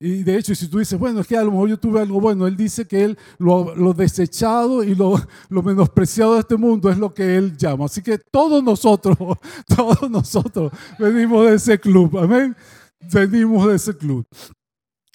Y 0.00 0.22
de 0.22 0.38
hecho, 0.38 0.54
si 0.54 0.68
tú 0.68 0.78
dices, 0.78 0.98
bueno, 0.98 1.20
es 1.20 1.26
que 1.26 1.36
a 1.36 1.44
lo 1.44 1.50
mejor 1.50 1.68
yo 1.68 1.78
tuve 1.78 2.00
algo 2.00 2.18
bueno, 2.18 2.46
él 2.46 2.56
dice 2.56 2.86
que 2.86 3.04
él 3.04 3.18
lo, 3.38 3.92
desechado 3.92 4.82
y 4.82 4.94
lo, 4.94 5.20
lo, 5.50 5.62
menospreciado 5.62 6.34
de 6.34 6.40
este 6.40 6.56
mundo 6.56 6.90
es 6.90 6.96
lo 6.96 7.12
que 7.12 7.36
él 7.36 7.56
llama. 7.58 7.86
Así 7.86 8.02
que 8.02 8.18
todos 8.18 8.62
nosotros, 8.64 9.16
todos 9.76 10.10
nosotros 10.10 10.72
venimos 10.98 11.44
de 11.46 11.54
ese 11.56 11.78
club. 11.78 12.16
Amén. 12.16 12.56
Venimos 13.12 13.68
de 13.68 13.74
ese 13.74 13.94
club. 13.94 14.26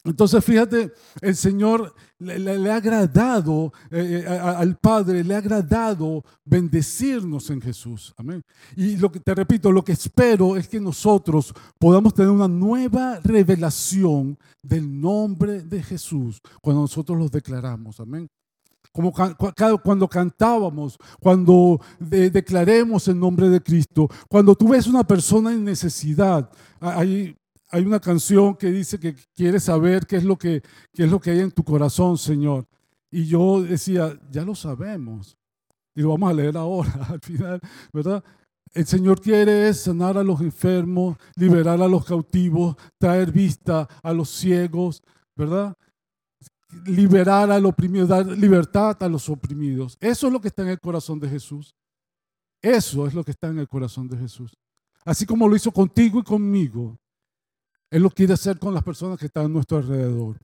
Entonces, 0.03 0.43
fíjate, 0.43 0.91
el 1.21 1.35
Señor 1.35 1.93
le, 2.21 2.71
ha 2.71 2.75
agradado 2.75 3.73
eh, 3.89 4.23
eh, 4.25 4.27
al 4.27 4.77
Padre, 4.77 5.23
le 5.23 5.33
ha 5.33 5.39
agradado 5.39 6.23
bendecirnos 6.45 7.49
en 7.49 7.61
Jesús. 7.61 8.13
Amén. 8.17 8.43
Y 8.75 8.97
lo 8.97 9.11
que 9.11 9.19
te 9.19 9.33
repito, 9.33 9.71
lo 9.71 9.83
que 9.83 9.93
espero 9.93 10.55
es 10.55 10.67
que 10.67 10.79
nosotros 10.79 11.53
podamos 11.79 12.13
tener 12.13 12.31
una 12.31 12.47
nueva 12.47 13.19
revelación 13.23 14.37
del 14.61 15.01
nombre 15.01 15.63
de 15.63 15.81
Jesús 15.81 16.39
cuando 16.61 16.83
nosotros 16.83 17.17
los 17.17 17.31
declaramos. 17.31 17.99
Amén. 17.99 18.29
Como 18.91 19.13
cuando 19.81 20.07
cantábamos, 20.07 20.97
cuando 21.21 21.79
declaremos 21.97 23.07
el 23.07 23.17
nombre 23.17 23.47
de 23.47 23.61
Cristo, 23.61 24.09
cuando 24.27 24.53
tú 24.53 24.67
ves 24.67 24.85
una 24.85 25.05
persona 25.05 25.53
en 25.53 25.63
necesidad, 25.63 26.49
hay 26.81 27.33
hay 27.71 27.85
una 27.85 27.99
canción 27.99 28.55
que 28.55 28.67
dice 28.67 28.99
que 28.99 29.15
quiere 29.33 29.59
saber 29.59 30.05
qué 30.05 30.17
es 30.17 30.23
lo 30.23 30.37
que, 30.37 30.61
qué 30.93 31.05
es 31.05 31.11
lo 31.11 31.19
que 31.19 31.31
hay 31.31 31.39
en 31.39 31.51
tu 31.51 31.63
corazón, 31.63 32.17
Señor. 32.17 32.67
Y 33.09 33.25
yo 33.25 33.61
decía, 33.61 34.19
ya 34.29 34.43
lo 34.43 34.55
sabemos. 34.55 35.37
Y 35.95 36.01
lo 36.01 36.09
vamos 36.09 36.29
a 36.29 36.33
leer 36.33 36.57
ahora, 36.57 36.91
al 37.09 37.19
final, 37.21 37.59
¿verdad? 37.93 38.23
El 38.73 38.85
Señor 38.85 39.19
quiere 39.19 39.73
sanar 39.73 40.17
a 40.17 40.23
los 40.23 40.39
enfermos, 40.41 41.17
liberar 41.35 41.81
a 41.81 41.87
los 41.87 42.05
cautivos, 42.05 42.75
traer 42.97 43.31
vista 43.31 43.87
a 44.01 44.13
los 44.13 44.29
ciegos, 44.29 45.01
¿verdad? 45.35 45.73
Liberar 46.85 47.51
al 47.51 47.65
oprimido, 47.65 48.07
dar 48.07 48.25
libertad 48.25 48.95
a 49.03 49.09
los 49.09 49.27
oprimidos. 49.27 49.97
Eso 49.99 50.27
es 50.27 50.33
lo 50.33 50.39
que 50.39 50.47
está 50.47 50.61
en 50.61 50.69
el 50.69 50.79
corazón 50.79 51.19
de 51.19 51.27
Jesús. 51.27 51.75
Eso 52.61 53.07
es 53.07 53.13
lo 53.13 53.23
que 53.25 53.31
está 53.31 53.47
en 53.47 53.59
el 53.59 53.67
corazón 53.67 54.07
de 54.07 54.17
Jesús. 54.17 54.53
Así 55.03 55.25
como 55.25 55.49
lo 55.49 55.55
hizo 55.55 55.71
contigo 55.71 56.19
y 56.19 56.23
conmigo. 56.23 57.00
Él 57.91 58.01
lo 58.03 58.09
quiere 58.09 58.33
hacer 58.33 58.57
con 58.57 58.73
las 58.73 58.83
personas 58.83 59.19
que 59.19 59.25
están 59.27 59.45
a 59.45 59.49
nuestro 59.49 59.77
alrededor. 59.77 60.37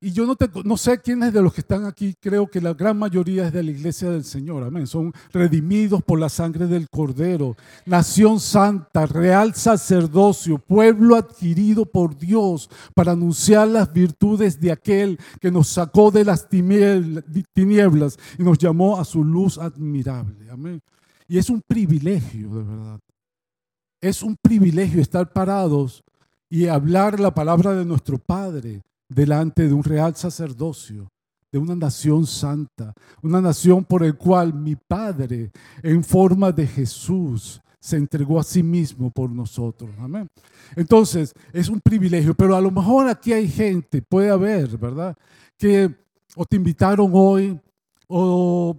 Y 0.00 0.12
yo 0.12 0.26
no, 0.26 0.36
no 0.64 0.76
sé 0.76 1.00
quiénes 1.00 1.32
de 1.32 1.40
los 1.40 1.54
que 1.54 1.62
están 1.62 1.84
aquí, 1.84 2.14
creo 2.20 2.46
que 2.46 2.60
la 2.60 2.74
gran 2.74 2.98
mayoría 2.98 3.46
es 3.46 3.52
de 3.52 3.62
la 3.62 3.70
iglesia 3.70 4.10
del 4.10 4.24
Señor, 4.24 4.62
amén. 4.62 4.86
Son 4.86 5.12
redimidos 5.32 6.02
por 6.02 6.18
la 6.18 6.28
sangre 6.28 6.66
del 6.66 6.88
Cordero, 6.90 7.56
nación 7.86 8.38
santa, 8.38 9.06
real 9.06 9.54
sacerdocio, 9.54 10.58
pueblo 10.58 11.16
adquirido 11.16 11.86
por 11.86 12.16
Dios 12.16 12.70
para 12.94 13.12
anunciar 13.12 13.68
las 13.68 13.92
virtudes 13.92 14.60
de 14.60 14.72
aquel 14.72 15.18
que 15.40 15.50
nos 15.50 15.68
sacó 15.68 16.10
de 16.10 16.24
las 16.24 16.46
tinieblas 16.48 18.18
y 18.38 18.42
nos 18.42 18.58
llamó 18.58 18.98
a 18.98 19.04
su 19.04 19.24
luz 19.24 19.56
admirable, 19.58 20.50
amén. 20.50 20.80
Y 21.26 21.38
es 21.38 21.50
un 21.50 21.62
privilegio, 21.66 22.48
de 22.50 22.62
verdad. 22.62 23.00
Es 24.00 24.22
un 24.22 24.36
privilegio 24.36 25.00
estar 25.00 25.32
parados 25.32 26.04
y 26.48 26.66
hablar 26.66 27.20
la 27.20 27.34
palabra 27.34 27.74
de 27.74 27.84
nuestro 27.84 28.18
Padre 28.18 28.82
delante 29.08 29.66
de 29.66 29.74
un 29.74 29.84
real 29.84 30.16
sacerdocio, 30.16 31.08
de 31.52 31.58
una 31.58 31.74
nación 31.74 32.26
santa, 32.26 32.92
una 33.22 33.40
nación 33.40 33.84
por 33.84 34.04
el 34.04 34.16
cual 34.16 34.54
mi 34.54 34.76
Padre, 34.76 35.50
en 35.82 36.02
forma 36.02 36.52
de 36.52 36.66
Jesús, 36.66 37.60
se 37.80 37.96
entregó 37.96 38.40
a 38.40 38.44
sí 38.44 38.62
mismo 38.62 39.10
por 39.10 39.30
nosotros. 39.30 39.90
Amén. 39.98 40.26
Entonces, 40.74 41.32
es 41.52 41.68
un 41.68 41.80
privilegio, 41.80 42.34
pero 42.34 42.56
a 42.56 42.60
lo 42.60 42.70
mejor 42.70 43.08
aquí 43.08 43.32
hay 43.32 43.48
gente, 43.48 44.02
puede 44.02 44.30
haber, 44.30 44.76
¿verdad? 44.76 45.16
Que 45.56 45.94
o 46.34 46.44
te 46.44 46.56
invitaron 46.56 47.10
hoy, 47.14 47.58
o 48.08 48.76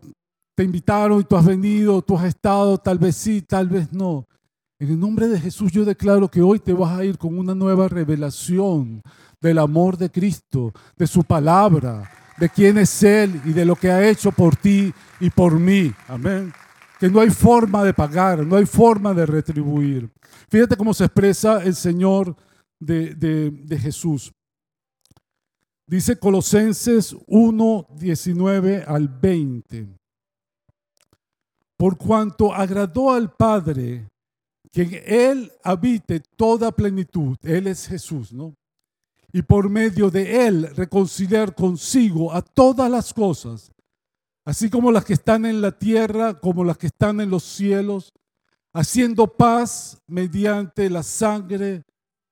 te 0.55 0.63
invitaron 0.63 1.21
y 1.21 1.24
tú 1.24 1.38
has 1.38 1.45
venido, 1.45 2.01
tú 2.01 2.17
has 2.17 2.25
estado, 2.25 2.77
tal 2.77 2.97
vez 2.97 3.15
sí, 3.15 3.41
tal 3.41 3.69
vez 3.69 3.93
no. 3.93 4.26
En 4.79 4.89
el 4.89 5.00
nombre 5.00 5.27
de 5.27 5.39
Jesús 5.39 5.72
yo 5.72 5.86
declaro 5.86 6.29
que 6.29 6.41
hoy 6.41 6.60
te 6.60 6.72
vas 6.72 7.00
a 7.00 7.03
ir 7.03 7.17
con 7.17 7.38
una 7.39 7.55
nueva 7.55 7.88
revelación 7.88 9.01
del 9.41 9.57
amor 9.57 9.98
de 9.98 10.12
Cristo, 10.12 10.72
de 10.96 11.07
su 11.07 11.24
palabra, 11.24 12.12
de 12.38 12.48
quién 12.48 12.77
es 12.77 13.01
Él 13.01 13.41
y 13.46 13.53
de 13.53 13.65
lo 13.65 13.75
que 13.75 13.89
ha 13.89 14.07
hecho 14.07 14.31
por 14.31 14.55
ti 14.55 14.93
y 15.19 15.31
por 15.31 15.60
mí. 15.60 15.91
Amén. 16.07 16.53
Que 17.00 17.10
no 17.10 17.22
hay 17.22 17.31
forma 17.31 17.84
de 17.84 17.93
pagar, 17.93 18.46
no 18.46 18.55
hay 18.55 18.67
forma 18.67 19.15
de 19.15 19.25
retribuir. 19.25 20.12
Fíjate 20.48 20.77
cómo 20.77 20.93
se 20.93 21.05
expresa 21.05 21.63
el 21.63 21.74
Señor 21.74 22.36
de, 22.79 23.79
Jesús. 23.81 24.31
Dice 25.88 26.19
Colosenses 26.19 27.15
1, 27.25 27.88
19 27.98 28.84
al 28.88 29.07
20. 29.07 29.88
Por 31.77 31.98
cuanto 31.98 32.53
agradó 32.53 33.12
al 33.12 33.31
Padre 33.31 34.07
que 34.71 34.81
en 34.81 35.03
Él 35.05 35.51
habite 35.63 36.19
toda 36.19 36.71
plenitud, 36.71 37.38
Él 37.43 37.67
es 37.67 37.88
Jesús, 37.88 38.33
¿no? 38.33 38.55
Y 39.31 39.41
por 39.41 39.69
medio 39.69 40.09
de 40.09 40.47
Él 40.47 40.75
reconciliar 40.75 41.53
consigo 41.53 42.33
a 42.33 42.41
todas 42.41 42.89
las 42.89 43.13
cosas, 43.13 43.71
así 44.45 44.69
como 44.69 44.91
las 44.91 45.05
que 45.05 45.13
están 45.13 45.45
en 45.45 45.62
la 45.62 45.77
tierra, 45.77 46.39
como 46.39 46.63
las 46.63 46.77
que 46.77 46.88
están 46.88 47.19
en 47.21 47.29
los 47.29 47.43
cielos, 47.43 48.13
haciendo 48.74 49.27
paz 49.27 49.97
mediante 50.07 50.89
la 50.89 51.03
sangre 51.03 51.83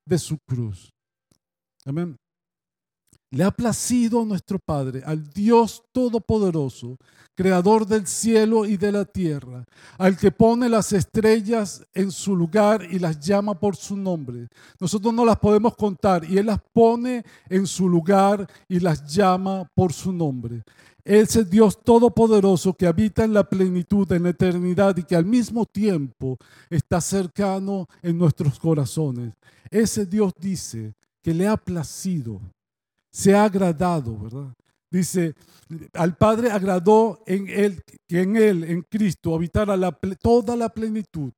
de 0.06 0.18
su 0.18 0.38
cruz. 0.48 0.94
Amén. 1.86 2.15
Le 3.32 3.44
ha 3.44 3.51
placido 3.51 4.22
a 4.22 4.25
nuestro 4.25 4.60
Padre, 4.60 5.01
al 5.05 5.27
Dios 5.29 5.84
Todopoderoso, 5.91 6.98
Creador 7.34 7.86
del 7.86 8.08
cielo 8.08 8.65
y 8.65 8.77
de 8.77 8.94
la 8.94 9.03
tierra, 9.03 9.65
al 9.98 10.15
que 10.15 10.32
pone 10.32 10.70
las 10.70 10.94
estrellas 10.94 11.86
en 11.94 12.10
su 12.12 12.34
lugar 12.34 12.88
y 12.89 12.98
las 12.98 13.20
llama 13.20 13.60
por 13.60 13.75
su 13.75 13.98
nombre. 13.98 14.48
Nosotros 14.79 15.13
no 15.13 15.25
las 15.25 15.38
podemos 15.38 15.75
contar 15.75 16.24
y 16.24 16.38
Él 16.38 16.46
las 16.46 16.62
pone 16.72 17.25
en 17.50 17.67
su 17.67 17.89
lugar 17.89 18.48
y 18.70 18.79
las 18.79 19.05
llama 19.13 19.70
por 19.75 19.91
su 19.91 20.13
nombre. 20.13 20.63
Ese 21.03 21.44
Dios 21.44 21.84
todopoderoso 21.84 22.74
que 22.74 22.88
habita 22.88 23.25
en 23.25 23.34
la 23.34 23.44
plenitud, 23.44 24.10
en 24.13 24.24
la 24.24 24.29
eternidad 24.29 24.96
y 24.96 25.03
que 25.03 25.15
al 25.15 25.25
mismo 25.25 25.65
tiempo 25.65 26.38
está 26.70 27.01
cercano 27.01 27.88
en 28.01 28.17
nuestros 28.17 28.58
corazones. 28.58 29.34
Ese 29.70 30.05
Dios 30.05 30.32
dice 30.39 30.96
que 31.22 31.34
le 31.34 31.48
ha 31.48 31.58
placido 31.58 32.39
se 33.15 33.34
ha 33.34 33.45
agradado, 33.45 34.17
¿verdad? 34.17 34.53
Dice, 34.91 35.36
al 35.93 36.17
Padre 36.17 36.51
agradó 36.51 37.24
en 37.25 37.48
él, 37.48 37.81
que 38.10 38.22
en 38.22 38.36
él, 38.36 38.65
en 38.65 38.81
Cristo, 38.81 39.34
habitara 39.34 39.77
toda 40.22 40.57
la 40.57 40.67
plenitud, 40.67 41.31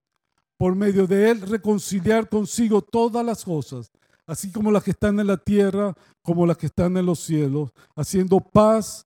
por 0.57 0.75
medio 0.75 1.05
de 1.05 1.29
él 1.29 1.41
reconciliar 1.41 2.29
consigo 2.29 2.81
todas 2.81 3.23
las 3.23 3.45
cosas, 3.45 3.91
así 4.25 4.51
como 4.51 4.71
las 4.71 4.83
que 4.83 4.89
están 4.89 5.19
en 5.19 5.27
la 5.27 5.37
tierra, 5.37 5.93
como 6.23 6.47
las 6.47 6.57
que 6.57 6.65
están 6.65 6.97
en 6.97 7.05
los 7.05 7.19
cielos, 7.19 7.69
haciendo 7.95 8.39
paz, 8.39 9.05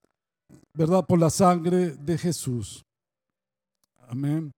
¿verdad? 0.72 1.04
Por 1.04 1.18
la 1.18 1.28
sangre 1.28 1.90
de 1.90 2.16
Jesús. 2.16 2.82
Amén. 4.08 4.50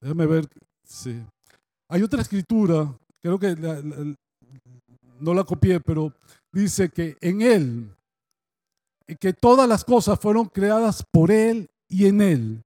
Déjame 0.00 0.26
ver. 0.26 0.48
Sí. 0.84 1.22
Hay 1.88 2.02
otra 2.02 2.20
escritura, 2.20 2.92
creo 3.22 3.38
que 3.38 3.54
no 5.20 5.32
la 5.32 5.44
copié, 5.44 5.78
pero 5.78 6.12
dice 6.54 6.88
que 6.88 7.16
en 7.20 7.42
Él, 7.42 7.94
que 9.20 9.32
todas 9.32 9.68
las 9.68 9.84
cosas 9.84 10.18
fueron 10.18 10.46
creadas 10.46 11.04
por 11.10 11.30
Él 11.30 11.68
y 11.88 12.06
en 12.06 12.20
Él, 12.20 12.62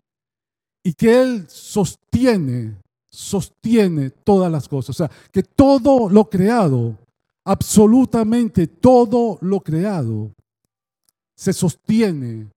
y 0.84 0.92
que 0.92 1.20
Él 1.20 1.46
sostiene, 1.48 2.76
sostiene 3.10 4.10
todas 4.10 4.52
las 4.52 4.68
cosas. 4.68 4.90
O 4.90 5.06
sea, 5.06 5.10
que 5.32 5.42
todo 5.42 6.08
lo 6.08 6.28
creado, 6.28 6.96
absolutamente 7.44 8.66
todo 8.66 9.38
lo 9.40 9.60
creado, 9.60 10.32
se 11.34 11.52
sostiene 11.52 12.48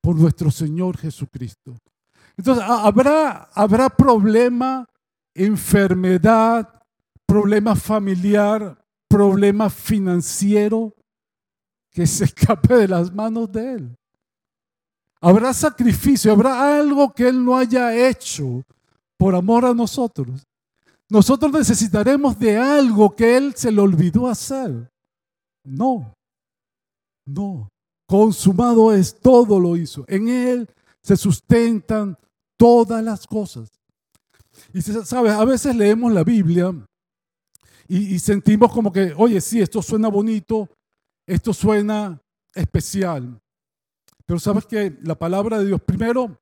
por 0.00 0.16
nuestro 0.16 0.50
Señor 0.50 0.96
Jesucristo. 0.98 1.76
Entonces, 2.36 2.64
habrá, 2.66 3.48
habrá 3.54 3.88
problema, 3.88 4.88
enfermedad, 5.34 6.82
problema 7.26 7.76
familiar, 7.76 8.81
problema 9.12 9.68
financiero 9.68 10.94
que 11.90 12.06
se 12.06 12.24
escape 12.30 12.74
de 12.74 12.88
las 12.88 13.12
manos 13.12 13.52
de 13.52 13.74
Él. 13.74 13.96
Habrá 15.20 15.52
sacrificio, 15.52 16.32
habrá 16.32 16.78
algo 16.78 17.12
que 17.12 17.28
Él 17.28 17.44
no 17.44 17.56
haya 17.56 17.94
hecho 18.08 18.62
por 19.18 19.34
amor 19.34 19.66
a 19.66 19.74
nosotros. 19.74 20.42
Nosotros 21.10 21.52
necesitaremos 21.52 22.38
de 22.38 22.56
algo 22.56 23.14
que 23.14 23.36
Él 23.36 23.52
se 23.54 23.70
le 23.70 23.82
olvidó 23.82 24.26
hacer. 24.26 24.90
No, 25.62 26.14
no. 27.26 27.68
Consumado 28.08 28.92
es, 28.92 29.14
todo 29.14 29.60
lo 29.60 29.76
hizo. 29.76 30.04
En 30.08 30.28
Él 30.28 30.68
se 31.02 31.16
sustentan 31.16 32.16
todas 32.56 33.04
las 33.04 33.26
cosas. 33.26 33.68
Y 34.72 34.80
sabes, 34.80 35.32
a 35.32 35.44
veces 35.44 35.76
leemos 35.76 36.12
la 36.12 36.24
Biblia 36.24 36.74
y, 37.88 38.18
sentimos 38.18 38.72
como 38.72 38.92
que, 38.92 39.12
oye, 39.16 39.40
sí, 39.40 39.60
esto 39.60 39.82
suena 39.82 40.08
bonito, 40.08 40.68
esto 41.26 41.52
suena 41.52 42.20
especial. 42.54 43.40
Pero 44.26 44.38
sabes 44.38 44.66
que 44.66 44.98
la 45.02 45.14
palabra 45.14 45.58
de 45.58 45.66
Dios, 45.66 45.80
primero, 45.82 46.40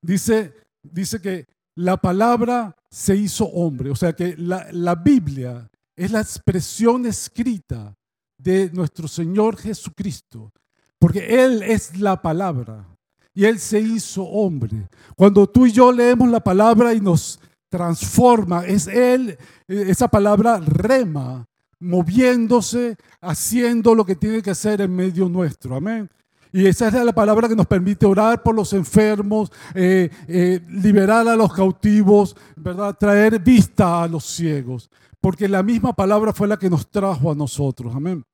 dice, 0.00 0.54
dice 0.82 1.20
que 1.20 1.46
la 1.76 1.96
palabra 1.96 2.74
se 2.90 3.16
hizo 3.16 3.46
hombre. 3.46 3.90
O 3.90 3.96
sea 3.96 4.12
que 4.12 4.36
la, 4.36 4.68
la, 4.72 4.94
Biblia 4.94 5.68
es 5.96 6.10
la 6.10 6.20
expresión 6.20 7.06
escrita 7.06 7.94
de 8.38 8.70
nuestro 8.72 9.08
Señor 9.08 9.56
Jesucristo. 9.56 10.52
Porque 10.98 11.44
Él 11.44 11.62
es 11.62 11.98
la 11.98 12.22
palabra 12.22 12.86
y 13.34 13.44
Él 13.44 13.58
se 13.58 13.80
hizo 13.80 14.22
hombre. 14.22 14.88
Cuando 15.16 15.46
tú 15.48 15.66
y 15.66 15.72
yo 15.72 15.90
leemos 15.92 16.28
la 16.28 16.40
palabra 16.40 16.94
y 16.94 17.00
nos 17.00 17.40
transforma, 17.74 18.64
es 18.64 18.86
Él, 18.86 19.36
eh, 19.66 19.86
esa 19.88 20.06
palabra 20.06 20.60
rema, 20.64 21.44
moviéndose, 21.80 22.96
haciendo 23.20 23.96
lo 23.96 24.06
que 24.06 24.14
tiene 24.14 24.42
que 24.42 24.52
hacer 24.52 24.80
en 24.80 24.94
medio 24.94 25.28
nuestro. 25.28 25.74
Amén. 25.74 26.08
Y 26.52 26.66
esa 26.66 26.86
es 26.86 26.94
la 26.94 27.12
palabra 27.12 27.48
que 27.48 27.56
nos 27.56 27.66
permite 27.66 28.06
orar 28.06 28.44
por 28.44 28.54
los 28.54 28.72
enfermos, 28.74 29.50
eh, 29.74 30.08
eh, 30.28 30.60
liberar 30.68 31.26
a 31.26 31.34
los 31.34 31.52
cautivos, 31.52 32.36
¿verdad? 32.54 32.96
traer 32.96 33.40
vista 33.40 34.04
a 34.04 34.06
los 34.06 34.24
ciegos. 34.24 34.88
Porque 35.20 35.48
la 35.48 35.64
misma 35.64 35.92
palabra 35.94 36.32
fue 36.32 36.46
la 36.46 36.56
que 36.56 36.70
nos 36.70 36.88
trajo 36.88 37.32
a 37.32 37.34
nosotros. 37.34 37.92
Amén. 37.96 38.24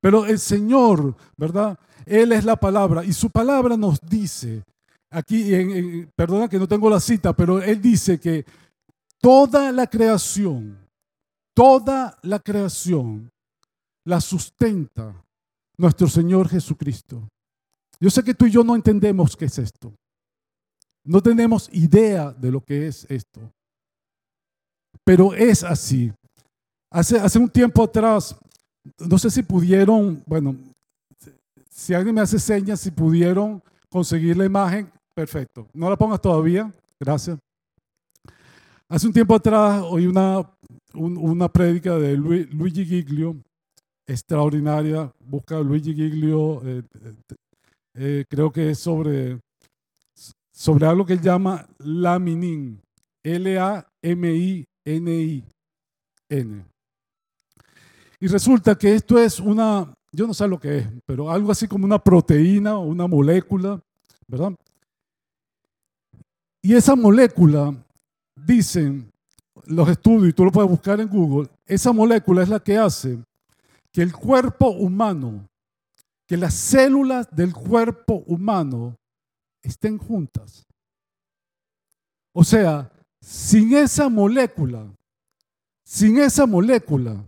Pero 0.00 0.24
el 0.24 0.38
Señor, 0.38 1.16
¿verdad? 1.36 1.76
Él 2.04 2.30
es 2.30 2.44
la 2.44 2.54
palabra 2.54 3.04
y 3.04 3.12
su 3.12 3.28
palabra 3.28 3.76
nos 3.76 4.00
dice 4.00 4.62
aquí, 5.16 5.54
en, 5.54 6.12
perdona 6.14 6.48
que 6.48 6.58
no 6.58 6.68
tengo 6.68 6.90
la 6.90 7.00
cita, 7.00 7.32
pero 7.34 7.62
él 7.62 7.80
dice 7.80 8.20
que 8.20 8.44
toda 9.20 9.72
la 9.72 9.86
creación, 9.86 10.78
toda 11.54 12.18
la 12.22 12.38
creación 12.38 13.30
la 14.04 14.20
sustenta 14.20 15.24
nuestro 15.78 16.06
Señor 16.06 16.48
Jesucristo. 16.48 17.28
Yo 17.98 18.10
sé 18.10 18.22
que 18.22 18.34
tú 18.34 18.44
y 18.44 18.50
yo 18.50 18.62
no 18.62 18.74
entendemos 18.76 19.36
qué 19.36 19.46
es 19.46 19.58
esto. 19.58 19.92
No 21.04 21.22
tenemos 21.22 21.70
idea 21.72 22.30
de 22.32 22.50
lo 22.50 22.60
que 22.60 22.86
es 22.86 23.06
esto. 23.08 23.40
Pero 25.02 25.34
es 25.34 25.64
así. 25.64 26.12
Hace, 26.90 27.18
hace 27.18 27.38
un 27.38 27.48
tiempo 27.48 27.82
atrás, 27.82 28.36
no 28.98 29.18
sé 29.18 29.30
si 29.30 29.42
pudieron, 29.42 30.22
bueno, 30.26 30.56
si 31.70 31.94
alguien 31.94 32.14
me 32.14 32.20
hace 32.20 32.38
señas, 32.38 32.80
si 32.80 32.90
pudieron 32.90 33.62
conseguir 33.88 34.36
la 34.36 34.44
imagen, 34.44 34.90
perfecto. 35.16 35.66
No 35.72 35.88
la 35.88 35.96
pongas 35.96 36.20
todavía, 36.20 36.70
gracias. 37.00 37.38
Hace 38.88 39.06
un 39.06 39.12
tiempo 39.14 39.34
atrás 39.34 39.82
oí 39.82 40.06
una, 40.06 40.48
una 40.94 41.48
prédica 41.48 41.96
de 41.96 42.16
Luigi 42.16 42.84
Giglio, 42.84 43.34
extraordinaria. 44.06 45.10
Busca 45.24 45.58
Luigi 45.58 45.94
Giglio, 45.94 46.60
eh, 46.64 46.82
eh, 47.94 48.24
creo 48.28 48.52
que 48.52 48.70
es 48.70 48.78
sobre, 48.78 49.40
sobre 50.52 50.86
algo 50.86 51.06
que 51.06 51.14
él 51.14 51.22
llama 51.22 51.66
laminin, 51.78 52.78
L-A-M-I-N-I-N. 53.24 53.86
Y 58.20 58.26
resulta 58.28 58.76
que 58.76 58.94
esto 58.94 59.18
es 59.18 59.40
una, 59.40 59.92
yo 60.12 60.26
no 60.26 60.34
sé 60.34 60.46
lo 60.46 60.60
que 60.60 60.78
es, 60.78 60.88
pero 61.06 61.30
algo 61.30 61.50
así 61.50 61.66
como 61.66 61.86
una 61.86 61.98
proteína 61.98 62.78
o 62.78 62.82
una 62.82 63.06
molécula, 63.06 63.80
¿verdad? 64.28 64.52
Y 66.66 66.74
esa 66.74 66.96
molécula, 66.96 67.72
dicen 68.34 69.08
los 69.66 69.88
estudios, 69.88 70.30
y 70.30 70.32
tú 70.32 70.44
lo 70.44 70.50
puedes 70.50 70.68
buscar 70.68 71.00
en 71.00 71.06
Google, 71.06 71.48
esa 71.64 71.92
molécula 71.92 72.42
es 72.42 72.48
la 72.48 72.58
que 72.58 72.76
hace 72.76 73.22
que 73.92 74.02
el 74.02 74.12
cuerpo 74.12 74.70
humano, 74.70 75.48
que 76.26 76.36
las 76.36 76.54
células 76.54 77.28
del 77.30 77.54
cuerpo 77.54 78.24
humano 78.26 78.96
estén 79.62 79.96
juntas. 79.96 80.66
O 82.32 82.42
sea, 82.42 82.90
sin 83.20 83.72
esa 83.72 84.08
molécula, 84.08 84.92
sin 85.84 86.18
esa 86.18 86.46
molécula, 86.46 87.24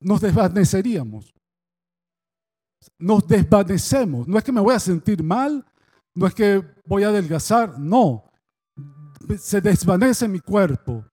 nos 0.00 0.20
desvaneceríamos. 0.20 1.32
Nos 2.98 3.24
desvanecemos. 3.28 4.26
No 4.26 4.36
es 4.36 4.42
que 4.42 4.50
me 4.50 4.60
voy 4.60 4.74
a 4.74 4.80
sentir 4.80 5.22
mal, 5.22 5.64
no 6.14 6.26
es 6.26 6.34
que 6.34 6.62
voy 6.86 7.04
a 7.04 7.08
adelgazar, 7.08 7.78
no. 7.78 8.24
Se 9.38 9.60
desvanece 9.60 10.28
mi 10.28 10.40
cuerpo, 10.40 11.04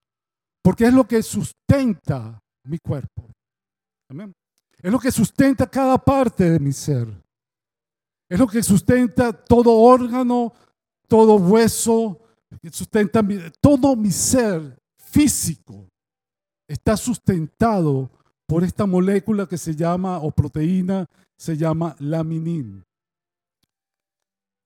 porque 0.63 0.85
es 0.85 0.93
lo 0.93 1.07
que 1.07 1.23
sustenta 1.23 2.39
mi 2.65 2.77
cuerpo. 2.77 3.29
Es 4.81 4.91
lo 4.91 4.99
que 4.99 5.11
sustenta 5.11 5.67
cada 5.67 5.97
parte 5.97 6.49
de 6.49 6.59
mi 6.59 6.73
ser. 6.73 7.07
Es 8.29 8.39
lo 8.39 8.47
que 8.47 8.63
sustenta 8.63 9.33
todo 9.33 9.73
órgano, 9.73 10.53
todo 11.07 11.35
hueso, 11.35 12.19
sustenta 12.71 13.21
todo 13.59 13.95
mi 13.95 14.11
ser 14.11 14.77
físico. 14.97 15.87
Está 16.67 16.95
sustentado 16.95 18.09
por 18.47 18.63
esta 18.63 18.85
molécula 18.85 19.47
que 19.47 19.57
se 19.57 19.75
llama, 19.75 20.19
o 20.19 20.31
proteína, 20.31 21.05
se 21.37 21.57
llama 21.57 21.95
laminin. 21.99 22.83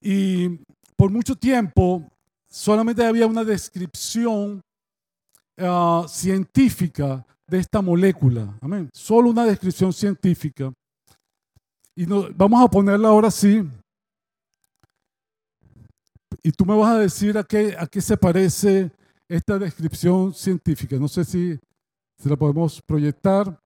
Y 0.08 0.60
por 0.96 1.10
mucho 1.10 1.36
tiempo 1.36 2.08
solamente 2.48 3.04
había 3.04 3.26
una 3.26 3.44
descripción 3.44 4.62
ah, 5.58 6.06
científica 6.08 7.26
de 7.48 7.58
esta 7.58 7.82
molécula. 7.82 8.56
Amén. 8.62 8.88
Solo 8.94 9.32
una 9.32 9.46
descripción 9.46 9.92
científica. 9.92 10.72
Y 11.96 12.06
vamos 12.06 12.64
a 12.64 12.68
ponerla 12.68 13.08
ahora 13.08 13.32
sí. 13.32 13.68
Y 16.44 16.52
tú 16.52 16.68
me 16.68 16.78
vas 16.78 16.92
a 16.92 17.00
decir 17.00 17.36
a 17.40 17.44
qué, 17.44 17.76
a 17.76 17.88
qué 17.88 18.00
se 18.00 18.16
parece 18.16 18.92
esta 19.28 19.58
descripción 19.58 20.36
científica. 20.36 20.98
No 20.98 21.08
sé 21.08 21.26
si, 21.26 21.60
si 22.20 22.30
la 22.30 22.36
podemos 22.36 22.80
proyectar. 22.84 23.60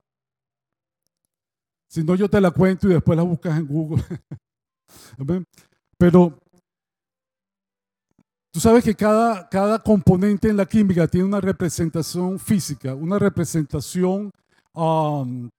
Si 1.90 2.02
no, 2.02 2.16
yo 2.16 2.30
te 2.30 2.40
la 2.40 2.52
cuento 2.52 2.88
y 2.88 2.94
después 2.94 3.18
la 3.18 3.24
buscas 3.24 3.58
en 3.58 3.68
Google. 3.68 4.02
Pero 6.00 6.40
tú 8.54 8.60
sabes 8.62 8.86
que 8.86 8.96
cada, 8.96 9.50
cada 9.50 9.80
componente 9.80 10.48
en 10.50 10.56
la 10.56 10.66
química 10.66 11.08
tiene 11.08 11.28
una 11.28 11.42
representación 11.42 12.40
física, 12.40 12.96
una 12.96 13.20
representación 13.20 14.32
um, 14.74 15.50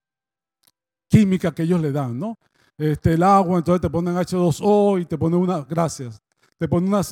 química 1.11 1.55
que 1.55 1.65
ellos 1.65 1.81
le 1.83 1.93
dan, 1.93 2.19
¿no? 2.19 2.37
Este, 2.79 3.13
el 3.13 3.23
agua, 3.23 3.59
entonces 3.59 3.83
te 3.83 3.91
ponen 3.91 4.15
H2O 4.15 5.03
y 5.03 5.05
te 5.05 5.19
ponen 5.19 5.41
una, 5.41 5.61
gracias, 5.61 6.19
te 6.57 6.67
ponen 6.67 6.89
una, 6.89 7.03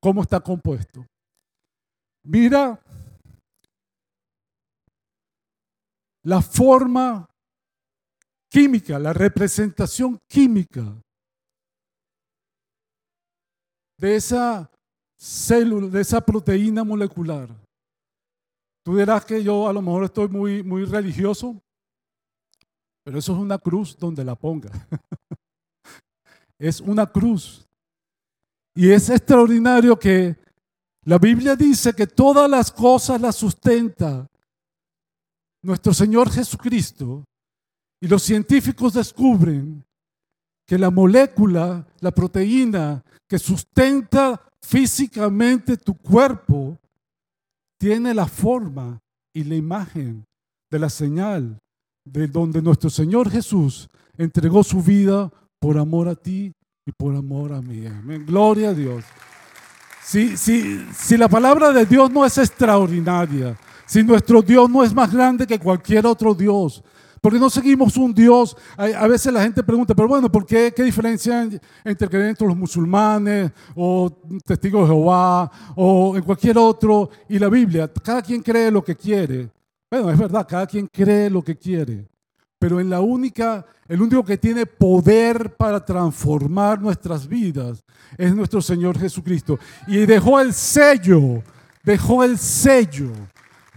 cómo 0.00 0.22
está 0.22 0.38
compuesto. 0.38 1.04
Mira 2.22 2.78
la 6.22 6.40
forma 6.40 7.28
química, 8.48 8.96
la 9.00 9.12
representación 9.12 10.18
química 10.28 10.96
de 13.98 14.16
esa 14.16 14.70
célula, 15.16 15.88
de 15.88 16.00
esa 16.00 16.20
proteína 16.20 16.84
molecular. 16.84 17.48
Tú 18.84 18.96
dirás 18.96 19.24
que 19.24 19.42
yo 19.42 19.68
a 19.68 19.72
lo 19.72 19.82
mejor 19.82 20.04
estoy 20.04 20.28
muy, 20.28 20.62
muy 20.62 20.84
religioso, 20.84 21.60
pero 23.04 23.18
eso 23.18 23.32
es 23.32 23.38
una 23.38 23.58
cruz 23.58 23.96
donde 23.96 24.24
la 24.24 24.34
ponga. 24.34 24.70
es 26.58 26.80
una 26.80 27.06
cruz. 27.06 27.66
Y 28.74 28.90
es 28.90 29.08
extraordinario 29.08 29.98
que 29.98 30.36
la 31.04 31.18
Biblia 31.18 31.54
dice 31.54 31.94
que 31.94 32.06
todas 32.06 32.50
las 32.50 32.70
cosas 32.70 33.20
las 33.20 33.36
sustenta 33.36 34.26
nuestro 35.62 35.94
Señor 35.94 36.30
Jesucristo 36.30 37.24
y 38.00 38.08
los 38.08 38.22
científicos 38.22 38.94
descubren 38.94 39.85
que 40.66 40.78
la 40.78 40.90
molécula, 40.90 41.86
la 42.00 42.10
proteína 42.10 43.02
que 43.28 43.38
sustenta 43.38 44.40
físicamente 44.60 45.76
tu 45.76 45.94
cuerpo, 45.94 46.78
tiene 47.78 48.12
la 48.14 48.26
forma 48.26 48.98
y 49.32 49.44
la 49.44 49.54
imagen 49.54 50.24
de 50.70 50.78
la 50.78 50.90
señal 50.90 51.58
de 52.04 52.26
donde 52.26 52.62
nuestro 52.62 52.90
Señor 52.90 53.30
Jesús 53.30 53.88
entregó 54.16 54.64
su 54.64 54.82
vida 54.82 55.30
por 55.60 55.78
amor 55.78 56.08
a 56.08 56.14
ti 56.14 56.52
y 56.84 56.92
por 56.92 57.14
amor 57.14 57.52
a 57.52 57.60
mí. 57.60 57.84
Gloria 58.24 58.70
a 58.70 58.74
Dios. 58.74 59.04
Si, 60.02 60.36
si, 60.36 60.84
si 60.94 61.16
la 61.16 61.28
palabra 61.28 61.72
de 61.72 61.84
Dios 61.84 62.10
no 62.10 62.24
es 62.24 62.38
extraordinaria, 62.38 63.58
si 63.86 64.02
nuestro 64.02 64.40
Dios 64.40 64.70
no 64.70 64.84
es 64.84 64.94
más 64.94 65.12
grande 65.12 65.46
que 65.46 65.58
cualquier 65.58 66.06
otro 66.06 66.34
Dios, 66.34 66.82
porque 67.26 67.40
no 67.40 67.50
seguimos 67.50 67.96
un 67.96 68.14
Dios. 68.14 68.56
A 68.76 69.08
veces 69.08 69.32
la 69.32 69.42
gente 69.42 69.60
pregunta, 69.60 69.96
pero 69.96 70.06
bueno, 70.06 70.30
¿por 70.30 70.46
qué? 70.46 70.72
¿Qué 70.72 70.84
diferencia 70.84 71.48
entre 71.82 72.08
creer 72.08 72.26
entre 72.26 72.46
los 72.46 72.56
musulmanes 72.56 73.50
o 73.74 74.08
testigos 74.44 74.82
de 74.82 74.94
Jehová 74.94 75.50
o 75.74 76.16
en 76.16 76.22
cualquier 76.22 76.56
otro 76.56 77.10
y 77.28 77.40
la 77.40 77.48
Biblia? 77.48 77.92
Cada 77.92 78.22
quien 78.22 78.40
cree 78.42 78.70
lo 78.70 78.84
que 78.84 78.94
quiere. 78.94 79.50
Bueno, 79.90 80.08
es 80.08 80.16
verdad, 80.16 80.46
cada 80.48 80.68
quien 80.68 80.86
cree 80.86 81.28
lo 81.28 81.42
que 81.42 81.56
quiere. 81.56 82.06
Pero 82.60 82.78
en 82.78 82.88
la 82.88 83.00
única, 83.00 83.66
el 83.88 84.02
único 84.02 84.24
que 84.24 84.38
tiene 84.38 84.64
poder 84.64 85.56
para 85.56 85.84
transformar 85.84 86.80
nuestras 86.80 87.26
vidas 87.26 87.82
es 88.16 88.32
nuestro 88.36 88.62
Señor 88.62 89.00
Jesucristo. 89.00 89.58
Y 89.88 90.06
dejó 90.06 90.38
el 90.38 90.52
sello, 90.52 91.42
dejó 91.82 92.22
el 92.22 92.38
sello 92.38 93.10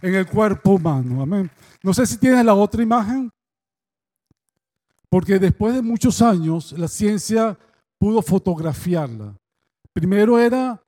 en 0.03 0.13
el 0.13 0.27
cuerpo 0.27 0.73
humano. 0.73 1.23
Amén. 1.23 1.49
No 1.81 1.95
sé 1.95 2.05
si 2.05 2.17
tienes 2.17 2.45
la 2.45 2.53
otra 2.53 2.83
imagen, 2.83 3.31
porque 5.09 5.39
después 5.39 5.75
de 5.75 5.81
muchos 5.81 6.21
años 6.21 6.73
la 6.77 6.87
ciencia 6.87 7.57
pudo 7.99 8.21
fotografiarla. 8.21 9.35
Primero 9.93 10.39
era 10.39 10.81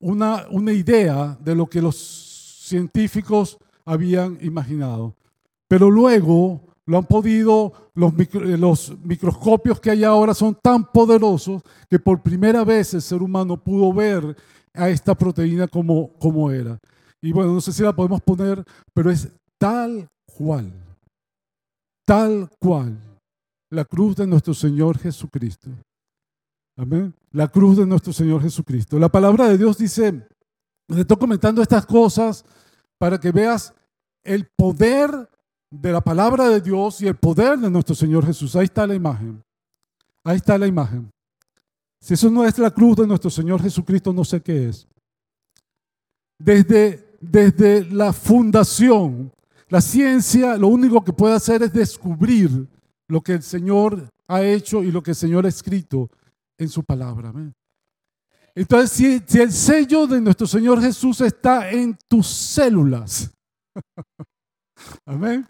una, 0.00 0.46
una 0.50 0.72
idea 0.72 1.36
de 1.40 1.54
lo 1.54 1.66
que 1.66 1.82
los 1.82 1.96
científicos 2.62 3.58
habían 3.84 4.38
imaginado, 4.40 5.14
pero 5.68 5.90
luego 5.90 6.60
lo 6.86 6.98
han 6.98 7.04
podido, 7.04 7.72
los, 7.94 8.12
los, 8.58 8.98
microscopios 9.04 9.80
que 9.80 9.90
hay 9.90 10.04
ahora 10.04 10.34
son 10.34 10.56
tan 10.60 10.84
poderosos 10.90 11.62
que 11.88 11.98
por 11.98 12.22
primera 12.22 12.64
vez 12.64 12.94
el 12.94 13.02
ser 13.02 13.22
humano 13.22 13.56
pudo 13.56 13.92
ver 13.92 14.36
a 14.74 14.88
esta 14.88 15.14
proteína 15.14 15.68
como, 15.68 16.12
como 16.14 16.50
era. 16.50 16.78
Y 17.20 17.32
bueno, 17.32 17.52
no 17.52 17.60
sé 17.60 17.72
si 17.72 17.82
la 17.82 17.94
podemos 17.94 18.20
poner, 18.20 18.64
pero 18.92 19.10
es 19.10 19.28
tal 19.58 20.08
cual, 20.36 20.72
tal 22.04 22.48
cual, 22.58 22.98
la 23.72 23.84
cruz 23.84 24.16
de 24.16 24.26
nuestro 24.26 24.54
Señor 24.54 24.98
Jesucristo. 24.98 25.70
Amén. 26.76 27.14
La 27.32 27.48
cruz 27.48 27.76
de 27.78 27.86
nuestro 27.86 28.12
Señor 28.12 28.42
Jesucristo. 28.42 28.98
La 28.98 29.08
palabra 29.08 29.48
de 29.48 29.58
Dios 29.58 29.78
dice, 29.78 30.26
le 30.88 31.00
estoy 31.00 31.16
comentando 31.16 31.62
estas 31.62 31.86
cosas 31.86 32.44
para 32.98 33.18
que 33.18 33.32
veas 33.32 33.74
el 34.22 34.46
poder 34.56 35.10
de 35.70 35.92
la 35.92 36.00
palabra 36.00 36.48
de 36.48 36.60
Dios 36.60 37.00
y 37.00 37.08
el 37.08 37.16
poder 37.16 37.58
de 37.58 37.70
nuestro 37.70 37.94
Señor 37.94 38.26
Jesús. 38.26 38.54
Ahí 38.56 38.64
está 38.64 38.86
la 38.86 38.94
imagen. 38.94 39.42
Ahí 40.24 40.36
está 40.36 40.58
la 40.58 40.66
imagen. 40.66 41.10
Si 42.00 42.14
eso 42.14 42.30
no 42.30 42.44
es 42.44 42.58
la 42.58 42.70
cruz 42.70 42.96
de 42.96 43.06
nuestro 43.06 43.30
Señor 43.30 43.62
Jesucristo, 43.62 44.12
no 44.12 44.24
sé 44.24 44.40
qué 44.40 44.68
es. 44.68 44.86
Desde 46.38 47.12
desde 47.22 47.84
la 47.84 48.12
fundación. 48.12 49.32
La 49.68 49.80
ciencia 49.80 50.56
lo 50.58 50.68
único 50.68 51.02
que 51.02 51.12
puede 51.12 51.34
hacer 51.34 51.62
es 51.62 51.72
descubrir 51.72 52.68
lo 53.12 53.20
que 53.20 53.34
el 53.34 53.42
Señor 53.42 54.08
ha 54.26 54.40
hecho 54.42 54.82
y 54.82 54.90
lo 54.90 55.02
que 55.02 55.10
el 55.10 55.16
Señor 55.16 55.44
ha 55.44 55.48
escrito 55.50 56.08
en 56.56 56.70
su 56.70 56.82
palabra. 56.82 57.30
Entonces, 58.54 58.90
si, 58.90 59.22
si, 59.26 59.38
el 59.38 59.52
sello 59.52 60.06
de 60.06 60.18
nuestro 60.18 60.46
Señor 60.46 60.80
Jesús 60.80 61.20
está 61.20 61.70
en 61.70 61.94
tus 62.08 62.26
células, 62.26 63.30
amén, 65.04 65.46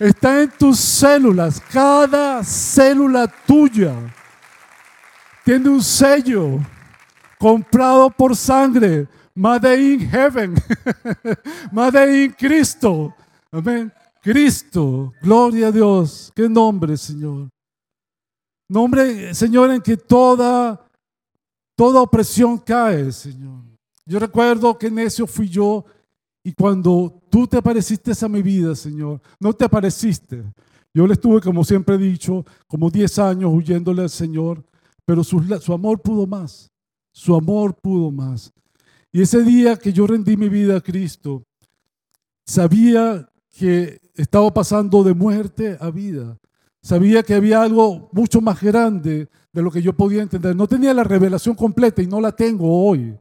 está 0.00 0.42
en 0.42 0.50
tus 0.58 0.80
células, 0.80 1.60
cada 1.72 2.42
célula 2.42 3.32
tuya 3.46 3.94
tiene 5.44 5.68
un 5.68 5.82
sello 5.84 6.58
comprado 7.38 8.10
por 8.10 8.34
sangre 8.34 9.06
Made 9.36 9.66
in 9.66 10.00
heaven. 10.00 10.56
Made 11.70 12.24
in 12.24 12.32
Cristo. 12.32 13.14
Amén. 13.52 13.92
Cristo. 14.26 15.12
Gloria 15.22 15.68
a 15.68 15.72
Dios. 15.72 16.32
Qué 16.34 16.48
nombre, 16.48 16.96
Señor. 16.96 17.48
Nombre, 18.68 19.32
Señor, 19.32 19.70
en 19.70 19.80
que 19.80 19.96
toda, 19.96 20.84
toda 21.76 22.02
opresión 22.02 22.58
cae, 22.58 23.12
Señor. 23.12 23.62
Yo 24.04 24.18
recuerdo 24.18 24.76
que 24.76 24.90
necio 24.90 25.28
fui 25.28 25.48
yo 25.48 25.84
y 26.42 26.52
cuando 26.52 27.22
tú 27.30 27.46
te 27.46 27.58
apareciste 27.58 28.10
a 28.20 28.28
mi 28.28 28.42
vida, 28.42 28.74
Señor, 28.74 29.20
no 29.38 29.52
te 29.52 29.64
apareciste. 29.64 30.42
Yo 30.92 31.06
le 31.06 31.12
estuve, 31.12 31.40
como 31.40 31.62
siempre 31.62 31.94
he 31.94 31.98
dicho, 31.98 32.44
como 32.66 32.90
10 32.90 33.20
años 33.20 33.52
huyéndole 33.54 34.02
al 34.02 34.10
Señor, 34.10 34.64
pero 35.04 35.22
su, 35.22 35.40
su 35.60 35.72
amor 35.72 36.02
pudo 36.02 36.26
más. 36.26 36.68
Su 37.12 37.32
amor 37.32 37.76
pudo 37.80 38.10
más. 38.10 38.52
Y 39.12 39.22
ese 39.22 39.44
día 39.44 39.76
que 39.76 39.92
yo 39.92 40.04
rendí 40.04 40.36
mi 40.36 40.48
vida 40.48 40.78
a 40.78 40.80
Cristo, 40.80 41.44
sabía 42.44 43.28
que 43.56 44.00
estaba 44.14 44.52
pasando 44.52 45.02
de 45.02 45.14
muerte 45.14 45.76
a 45.80 45.90
vida. 45.90 46.38
Sabía 46.82 47.22
que 47.22 47.34
había 47.34 47.62
algo 47.62 48.08
mucho 48.12 48.40
más 48.40 48.62
grande 48.62 49.28
de 49.52 49.62
lo 49.62 49.70
que 49.70 49.82
yo 49.82 49.92
podía 49.92 50.22
entender. 50.22 50.54
No 50.54 50.68
tenía 50.68 50.94
la 50.94 51.04
revelación 51.04 51.54
completa 51.54 52.02
y 52.02 52.06
no 52.06 52.20
la 52.20 52.32
tengo 52.32 52.86
hoy, 52.86 53.16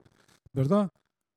¿verdad? 0.54 0.90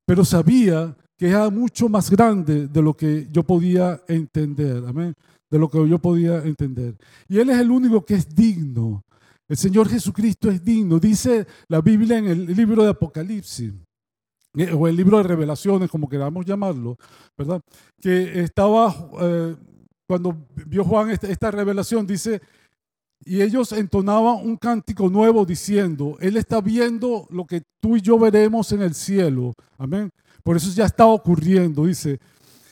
Pero 0.04 0.24
sabía 0.24 0.96
que 1.16 1.28
era 1.28 1.48
mucho 1.48 1.88
más 1.88 2.10
grande 2.10 2.68
de 2.68 2.82
lo 2.82 2.94
que 2.94 3.28
yo 3.30 3.44
podía 3.44 4.00
entender. 4.08 4.84
Amén. 4.86 5.14
De 5.50 5.58
lo 5.58 5.68
que 5.68 5.88
yo 5.88 5.98
podía 5.98 6.38
entender. 6.38 6.96
Y 7.28 7.38
Él 7.38 7.50
es 7.50 7.58
el 7.58 7.70
único 7.70 8.04
que 8.04 8.14
es 8.14 8.34
digno. 8.34 9.04
El 9.48 9.56
Señor 9.56 9.88
Jesucristo 9.88 10.50
es 10.50 10.62
digno. 10.62 10.98
Dice 10.98 11.46
la 11.68 11.80
Biblia 11.80 12.18
en 12.18 12.26
el 12.26 12.46
libro 12.46 12.82
de 12.82 12.90
Apocalipsis 12.90 13.72
o 14.66 14.88
el 14.88 14.96
libro 14.96 15.18
de 15.18 15.24
revelaciones, 15.24 15.90
como 15.90 16.08
queramos 16.08 16.44
llamarlo, 16.44 16.96
¿verdad? 17.36 17.60
Que 18.00 18.40
estaba, 18.40 18.94
eh, 19.20 19.56
cuando 20.06 20.36
vio 20.66 20.84
Juan 20.84 21.10
esta, 21.10 21.50
revelación, 21.50 22.06
dice, 22.06 22.40
y 23.24 23.42
ellos 23.42 23.72
entonaban 23.72 24.36
un 24.36 24.56
cántico 24.56 25.08
nuevo 25.08 25.44
diciendo, 25.44 26.16
Él 26.20 26.36
está 26.36 26.60
viendo 26.60 27.26
lo 27.30 27.46
que 27.46 27.62
tú 27.80 27.96
y 27.96 28.00
yo 28.00 28.18
veremos 28.18 28.72
en 28.72 28.82
el 28.82 28.94
cielo. 28.94 29.54
Amén. 29.76 30.10
Por 30.42 30.56
eso 30.56 30.70
ya 30.72 30.86
está 30.86 31.06
ocurriendo, 31.06 31.84
dice. 31.84 32.18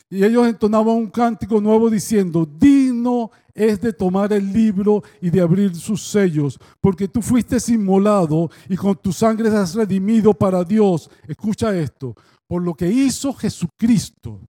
Y 0.09 0.23
ellos 0.23 0.47
entonaban 0.47 0.95
un 0.95 1.09
cántico 1.09 1.59
nuevo 1.59 1.89
diciendo, 1.89 2.45
digno 2.45 3.29
es 3.57 3.81
de 3.81 3.91
tomar 3.91 4.31
el 4.31 4.53
libro 4.53 5.03
y 5.19 5.31
de 5.31 5.41
abrir 5.41 5.75
sus 5.75 6.07
sellos, 6.07 6.59
porque 6.79 7.07
tú 7.07 7.23
fuiste 7.23 7.57
inmolado 7.73 8.51
y 8.69 8.77
con 8.77 8.95
tu 8.95 9.11
sangre 9.11 9.49
has 9.49 9.73
redimido 9.73 10.31
para 10.31 10.63
Dios. 10.63 11.09
Escucha 11.27 11.75
esto, 11.75 12.13
por 12.45 12.61
lo 12.61 12.75
que 12.75 12.87
hizo 12.87 13.33
Jesucristo. 13.33 14.39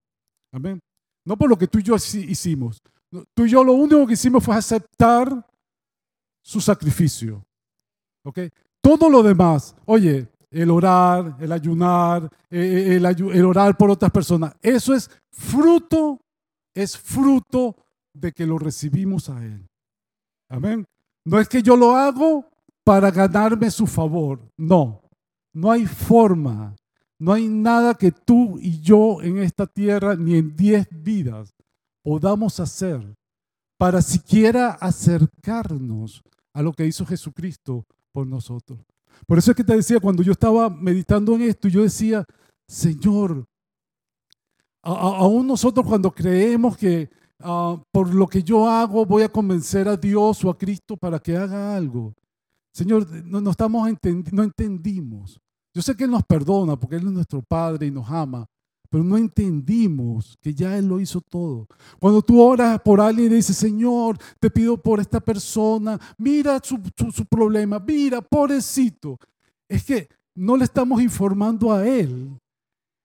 Amén. 0.53 0.79
No 1.25 1.39
por 1.39 1.49
lo 1.49 1.57
que 1.57 1.67
tú 1.67 1.79
y 1.79 1.83
yo 1.83 1.97
hicimos. 1.97 2.83
Tú 3.35 3.47
y 3.47 3.51
yo 3.51 3.65
lo 3.65 3.73
único 3.73 4.07
que 4.07 4.13
hicimos 4.13 4.45
fue 4.45 4.55
aceptar 4.55 5.47
su 6.43 6.61
sacrificio. 6.61 7.43
¿Ok? 8.25 8.41
Todo 8.83 9.09
lo 9.09 9.23
demás, 9.23 9.75
oye, 9.87 10.29
el 10.51 10.71
orar, 10.71 11.37
el 11.41 11.51
ayunar, 11.51 12.25
eh, 12.51 12.93
eh, 12.93 12.97
el, 12.97 13.07
el 13.07 13.45
orar 13.47 13.77
por 13.77 13.91
otras 13.91 14.11
personas, 14.11 14.55
eso 14.61 14.95
es 14.95 15.11
fruto, 15.31 16.21
es 16.75 16.97
fruto 16.97 17.75
de 18.21 18.33
que 18.33 18.47
lo 18.47 18.59
recibimos 18.59 19.29
a 19.29 19.45
Él. 19.45 19.67
Amén. 20.49 20.85
No 21.25 21.39
es 21.39 21.49
que 21.49 21.63
yo 21.63 21.77
lo 21.77 21.95
hago 21.95 22.47
para 22.85 23.11
ganarme 23.11 23.71
su 23.71 23.87
favor. 23.87 24.41
No, 24.57 25.03
no 25.53 25.71
hay 25.71 25.87
forma. 25.87 26.75
No 27.19 27.33
hay 27.33 27.49
nada 27.49 27.95
que 27.95 28.13
tú 28.13 28.59
y 28.61 28.81
yo 28.81 29.21
en 29.23 29.39
esta 29.39 29.67
tierra, 29.67 30.15
ni 30.15 30.37
en 30.37 30.55
diez 30.55 30.87
vidas, 30.91 31.53
podamos 32.03 32.61
hacer 32.61 33.15
para 33.77 34.03
siquiera 34.03 34.71
acercarnos 34.71 36.23
a 36.55 36.63
lo 36.63 36.73
que 36.73 36.87
hizo 36.87 37.05
Jesucristo 37.05 37.85
por 38.13 38.27
nosotros. 38.27 38.79
Por 39.27 39.39
eso 39.39 39.51
es 39.51 39.57
que 39.57 39.65
te 39.65 39.75
decía, 39.75 40.01
cuando 40.01 40.23
yo 40.23 40.33
estaba 40.33 40.71
meditando 40.71 41.35
en 41.35 41.43
esto, 41.43 41.69
yo 41.69 41.83
decía, 41.83 42.25
Señor, 42.67 43.45
aún 44.83 45.47
nosotros 45.47 45.87
cuando 45.87 46.11
creemos 46.11 46.77
que 46.77 47.11
Ah, 47.41 47.81
por 47.93 48.13
lo 48.13 48.27
que 48.27 48.43
yo 48.43 48.69
hago 48.69 49.07
voy 49.07 49.23
a 49.23 49.29
convencer 49.29 49.87
a 49.89 49.97
Dios 49.97 50.45
o 50.45 50.51
a 50.51 50.59
Cristo 50.59 50.97
para 50.97 51.19
que 51.19 51.37
haga 51.37 51.77
algo. 51.77 52.15
Señor, 52.73 53.09
no, 53.25 53.51
estamos 53.51 53.89
no 54.33 54.43
entendimos. 54.43 55.41
Yo 55.75 55.83
sé 55.83 55.95
que 55.95 56.05
Él 56.05 56.11
nos 56.11 56.25
perdona 56.25 56.77
porque 56.77 56.97
Él 56.97 57.07
es 57.07 57.13
nuestro 57.13 57.43
Padre 57.43 57.87
y 57.87 57.91
nos 57.91 58.09
ama, 58.11 58.47
pero 58.91 59.05
no 59.05 59.17
entendimos 59.17 60.37
que 60.41 60.53
ya 60.53 60.77
Él 60.77 60.87
lo 60.87 61.01
hizo 61.01 61.21
todo. 61.21 61.69
Cuando 62.01 62.23
tú 62.23 62.41
oras 62.41 62.81
por 62.85 63.01
alguien 63.01 63.33
y 63.33 63.37
dices, 63.37 63.57
Señor, 63.57 64.19
te 64.41 64.51
pido 64.51 64.77
por 64.77 64.99
esta 64.99 65.21
persona, 65.21 65.99
mira 66.17 66.61
su, 66.63 66.81
su 67.13 67.25
problema, 67.27 67.79
mira, 67.79 68.21
pobrecito. 68.21 69.19
Es 69.69 69.85
que 69.85 70.09
no 70.35 70.57
le 70.57 70.65
estamos 70.65 71.01
informando 71.01 71.73
a 71.73 71.87
Él 71.87 72.37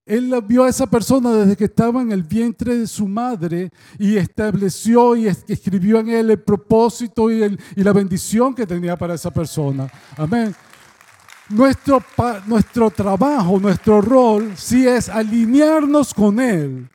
él 0.05 0.33
vio 0.45 0.65
a 0.65 0.69
esa 0.69 0.85
persona 0.87 1.31
desde 1.31 1.55
que 1.55 1.65
estaba 1.65 2.01
en 2.01 2.11
el 2.11 2.23
vientre 2.23 2.77
de 2.77 2.87
su 2.87 3.07
madre 3.07 3.71
y 3.97 4.17
estableció 4.17 5.15
y 5.15 5.27
escribió 5.27 5.99
en 5.99 6.09
él 6.09 6.31
el 6.31 6.39
propósito 6.39 7.31
y, 7.31 7.57
la 7.75 7.93
bendición 7.93 8.53
que 8.53 8.67
tenía 8.67 8.97
para 8.97 9.13
esa 9.13 9.31
persona. 9.31 9.89
Amén. 10.17 10.53
Nuestro, 11.49 12.03
nuestro 12.47 12.89
trabajo, 12.89 13.59
nuestro 13.59 14.01
rol, 14.01 14.53
sí 14.55 14.87
es 14.87 15.09
alinearnos 15.09 16.13
con 16.13 16.39
Él 16.39 16.89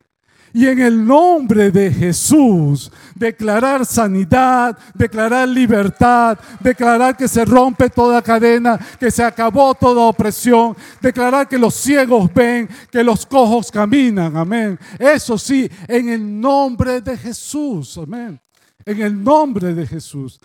y 0.59 0.67
en 0.67 0.81
el 0.81 1.07
nombre 1.07 1.71
de 1.71 1.89
Jesús, 1.89 2.91
declarar 3.15 3.87
sanidad, 3.87 4.77
declarar 4.93 5.49
libertad, 5.49 6.37
declarar 6.59 7.17
que 7.17 7.29
se 7.29 7.45
rompe 7.45 7.89
toda 7.89 8.21
cadena, 8.21 8.77
que 8.99 9.09
se 9.09 9.23
acabó 9.23 9.73
toda 9.77 10.01
opresión, 10.01 10.77
declarar 11.01 11.47
que 11.47 11.59
los 11.59 11.75
ciegos 11.75 12.29
ven, 12.35 12.69
que 12.91 13.05
los 13.05 13.25
cojos 13.25 13.71
caminan. 13.71 14.37
Amén. 14.37 14.77
Eso 14.99 15.39
sí, 15.39 15.71
en 15.87 16.09
el 16.09 16.41
nombre 16.41 17.03
de 17.03 17.17
Jesús. 17.17 17.97
Amén. 17.97 18.41
En 18.85 19.01
el 19.01 19.23
nombre 19.23 19.73
de 19.73 19.87
Jesús. 19.87 20.41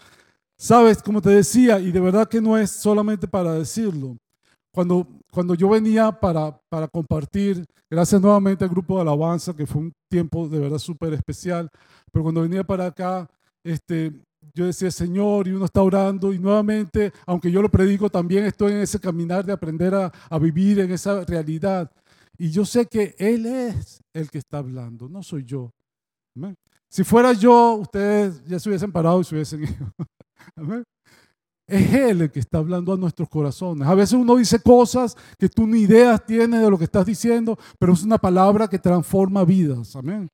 Sabes, 0.56 1.02
como 1.02 1.23
te 1.23 1.32
decía, 1.32 1.80
y 1.80 1.91
de 1.91 1.99
verdad 1.99 2.30
que 2.30 2.39
no 2.39 2.56
es 2.56 2.69
solamente 2.69 3.28
para 3.28 3.54
decirlo, 3.54 4.15
cuando, 4.71 5.08
cuando 5.34 5.56
yo 5.56 5.69
venía 5.69 6.12
para, 6.12 6.56
para 6.69 6.88
compartir, 6.88 7.65
gracias 7.89 8.22
nuevamente 8.22 8.63
al 8.63 8.69
grupo 8.69 8.96
de 8.96 9.02
alabanza, 9.02 9.56
que 9.56 9.65
fue 9.65 9.82
un 9.82 9.93
tiempo 10.08 10.48
de 10.48 10.60
verdad 10.60 10.78
súper 10.78 11.13
especial, 11.13 11.69
pero 12.12 12.22
cuando 12.22 12.43
venía 12.43 12.63
para 12.63 12.86
acá, 12.86 13.28
este, 13.63 14.13
yo 14.54 14.67
decía, 14.67 14.91
Señor, 14.91 15.48
y 15.48 15.52
uno 15.52 15.65
está 15.65 15.82
orando, 15.82 16.32
y 16.32 16.38
nuevamente, 16.38 17.12
aunque 17.26 17.50
yo 17.50 17.63
lo 17.63 17.69
predico, 17.69 18.12
también 18.12 18.46
estoy 18.46 18.74
en 18.74 18.82
ese 18.82 19.00
caminar 19.00 19.43
de 19.43 19.54
aprender 19.54 19.96
a, 19.96 20.12
a 20.30 20.38
vivir 20.38 20.80
en 20.80 20.91
esa 20.91 21.26
realidad. 21.26 21.89
Y 22.38 22.52
yo 22.52 22.63
sé 22.63 22.86
que 22.86 23.15
Él 23.17 23.48
es 23.48 24.04
el 24.13 24.30
que 24.30 24.38
está 24.38 24.60
hablando, 24.60 25.10
no 25.10 25.24
soy 25.24 25.46
yo. 25.46 25.72
Si 26.89 27.04
fuera 27.04 27.34
yo, 27.34 27.74
ustedes 27.76 28.43
ya 28.46 28.60
se 28.60 28.69
hubiesen 28.69 28.91
parado 28.91 29.19
y 29.19 29.24
se 29.24 29.34
hubiesen 29.34 29.63
ido. 29.63 29.93
Amén. 30.56 30.84
Es 31.65 31.93
Él 31.93 32.21
el 32.21 32.32
que 32.32 32.39
está 32.39 32.58
hablando 32.58 32.93
a 32.93 32.97
nuestros 32.97 33.30
corazones. 33.30 33.88
A 33.88 33.95
veces 33.95 34.13
uno 34.13 34.36
dice 34.36 34.60
cosas 34.60 35.15
que 35.38 35.47
tú 35.47 35.65
ni 35.65 35.82
ideas 35.82 36.26
tienes 36.26 36.62
de 36.62 36.69
lo 36.69 36.78
que 36.78 36.84
estás 36.84 37.06
diciendo, 37.06 37.58
pero 37.80 37.93
es 37.93 38.04
una 38.04 38.17
palabra 38.17 38.67
que 38.67 38.80
transforma 38.80 39.45
vidas. 39.45 39.95
Amén. 39.95 40.30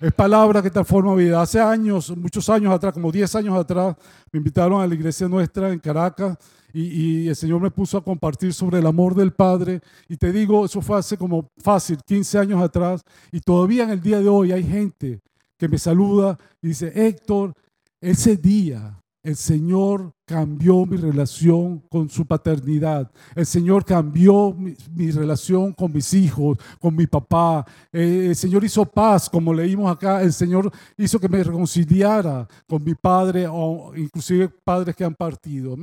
Es 0.00 0.12
palabra 0.12 0.60
que 0.60 0.70
transforma 0.70 1.14
vidas. 1.14 1.42
Hace 1.42 1.60
años, 1.60 2.14
muchos 2.14 2.50
años 2.50 2.74
atrás, 2.74 2.92
como 2.92 3.10
10 3.10 3.34
años 3.36 3.56
atrás, 3.56 3.96
me 4.30 4.36
invitaron 4.36 4.82
a 4.82 4.86
la 4.86 4.94
iglesia 4.94 5.26
nuestra 5.26 5.72
en 5.72 5.78
Caracas 5.78 6.36
y, 6.74 6.82
y, 6.82 7.28
el 7.28 7.36
Señor 7.36 7.62
me 7.62 7.70
puso 7.70 7.96
a 7.96 8.04
compartir 8.04 8.52
sobre 8.52 8.78
el 8.78 8.86
amor 8.86 9.14
del 9.14 9.32
Padre. 9.32 9.80
Y 10.06 10.18
te 10.18 10.30
digo, 10.30 10.66
eso 10.66 10.82
fue 10.82 10.98
hace 10.98 11.16
como 11.16 11.48
fácil, 11.56 11.98
15 12.04 12.38
años 12.38 12.62
atrás. 12.62 13.02
Y 13.32 13.40
todavía 13.40 13.84
en 13.84 13.90
el 13.90 14.02
día 14.02 14.20
de 14.20 14.28
hoy 14.28 14.52
hay 14.52 14.64
gente 14.64 15.22
que 15.56 15.68
me 15.68 15.78
saluda 15.78 16.36
y 16.60 16.68
dice, 16.68 16.92
Héctor, 16.94 17.54
ese 17.98 18.36
día 18.36 19.02
el 19.26 19.34
Señor 19.34 20.14
cambió 20.24 20.86
mi 20.86 20.96
relación 20.96 21.80
con 21.90 22.08
su 22.08 22.24
paternidad. 22.24 23.10
El 23.34 23.44
Señor 23.44 23.84
cambió 23.84 24.52
mi, 24.52 25.10
relación 25.10 25.72
con 25.72 25.92
mis 25.92 26.14
hijos, 26.14 26.56
con 26.78 26.94
mi 26.94 27.08
papá. 27.08 27.66
Eh, 27.92 28.26
el 28.28 28.36
Señor 28.36 28.62
hizo 28.62 28.84
paz, 28.84 29.28
como 29.28 29.52
leímos 29.52 29.90
acá. 29.90 30.22
El 30.22 30.32
Señor 30.32 30.70
hizo 30.96 31.18
que 31.18 31.28
me 31.28 31.42
reconciliara 31.42 32.46
con 32.68 32.84
mi 32.84 32.94
padre 32.94 33.48
o 33.50 33.92
inclusive 33.96 34.48
padres 34.48 34.94
que 34.94 35.04
han 35.04 35.16
partido. 35.16 35.76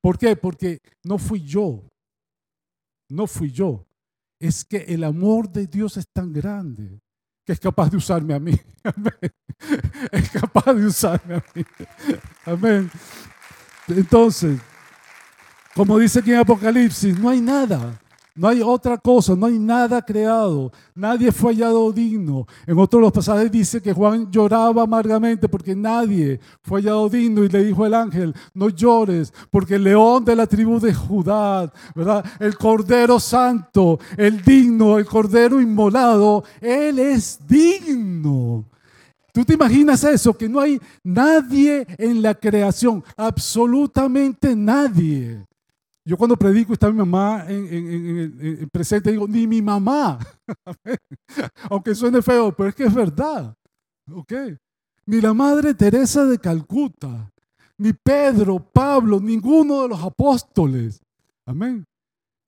¿Por 0.00 0.16
qué? 0.16 0.36
Porque 0.36 0.78
no 1.02 1.18
fui 1.18 1.42
yo. 1.42 1.82
No 3.08 3.26
fui 3.26 3.50
yo. 3.50 3.84
Es 4.38 4.64
que 4.64 4.76
el 4.76 5.02
amor 5.02 5.50
de 5.50 5.66
Dios 5.66 5.96
es 5.96 6.06
tan 6.12 6.32
grande 6.32 7.00
que 7.44 7.52
es 7.52 7.60
capaz 7.60 7.90
de 7.90 7.96
usarme 7.96 8.34
a 8.34 8.40
mí. 8.40 8.58
Es 10.12 10.28
capaz 10.30 10.74
de 10.74 10.84
usarme 10.86 11.36
a 11.36 11.44
mí. 11.54 11.64
Amén. 12.44 12.90
Entonces, 13.88 14.60
como 15.74 15.98
dice 15.98 16.18
aquí 16.18 16.32
en 16.32 16.40
Apocalipsis, 16.40 17.18
no 17.18 17.30
hay 17.30 17.40
nada 17.40 17.98
no 18.36 18.48
hay 18.48 18.62
otra 18.62 18.98
cosa, 18.98 19.36
no 19.36 19.46
hay 19.46 19.58
nada 19.60 20.02
creado. 20.02 20.72
Nadie 20.92 21.30
fue 21.30 21.52
hallado 21.52 21.92
digno. 21.92 22.48
En 22.66 22.76
otro 22.78 22.98
de 22.98 23.04
los 23.04 23.12
pasajes 23.12 23.50
dice 23.50 23.80
que 23.80 23.92
Juan 23.92 24.28
lloraba 24.30 24.82
amargamente 24.82 25.48
porque 25.48 25.76
nadie 25.76 26.40
fue 26.62 26.80
hallado 26.80 27.08
digno 27.08 27.44
y 27.44 27.48
le 27.48 27.64
dijo 27.64 27.86
el 27.86 27.94
ángel, 27.94 28.34
no 28.52 28.70
llores 28.70 29.32
porque 29.50 29.76
el 29.76 29.84
león 29.84 30.24
de 30.24 30.34
la 30.34 30.48
tribu 30.48 30.80
de 30.80 30.92
Judá, 30.92 31.72
¿verdad? 31.94 32.24
El 32.40 32.58
cordero 32.58 33.20
santo, 33.20 34.00
el 34.16 34.42
digno, 34.42 34.98
el 34.98 35.06
cordero 35.06 35.60
inmolado, 35.60 36.42
él 36.60 36.98
es 36.98 37.38
digno. 37.46 38.64
¿Tú 39.32 39.44
te 39.44 39.54
imaginas 39.54 40.02
eso? 40.02 40.36
Que 40.36 40.48
no 40.48 40.58
hay 40.58 40.80
nadie 41.04 41.86
en 41.98 42.20
la 42.20 42.34
creación, 42.34 43.04
absolutamente 43.16 44.56
nadie 44.56 45.44
Yo 46.06 46.18
cuando 46.18 46.36
predico 46.36 46.74
está 46.74 46.90
mi 46.90 46.98
mamá 46.98 47.46
en, 47.48 48.68
presente, 48.70 49.10
digo, 49.10 49.26
ni 49.26 49.46
mi 49.46 49.62
mamá. 49.62 50.18
Aunque 51.70 51.94
suene 51.94 52.20
feo, 52.20 52.54
pero 52.54 52.68
es 52.68 52.74
que 52.74 52.84
es 52.84 52.94
verdad. 52.94 53.56
¿Ok? 54.12 54.32
Ni 55.06 55.20
la 55.20 55.32
Madre 55.32 55.72
Teresa 55.74 56.26
de 56.26 56.38
Calcuta, 56.38 57.32
ni 57.78 57.92
Pedro, 57.92 58.58
Pablo, 58.58 59.18
ninguno 59.18 59.82
de 59.82 59.88
los 59.88 60.02
apóstoles. 60.02 61.02
Amén. 61.46 61.86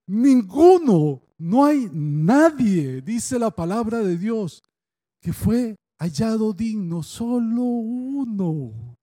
Ninguno, 0.07 1.23
no 1.39 1.65
hay 1.65 1.89
nadie, 1.93 3.01
dice 3.01 3.39
la 3.39 3.51
palabra 3.51 3.99
de 3.99 4.19
Dios, 4.19 4.63
que 5.21 5.33
fue 5.33 5.77
hallado 5.99 6.53
digno, 6.53 7.03
solo 7.03 7.63
uno. 7.63 8.97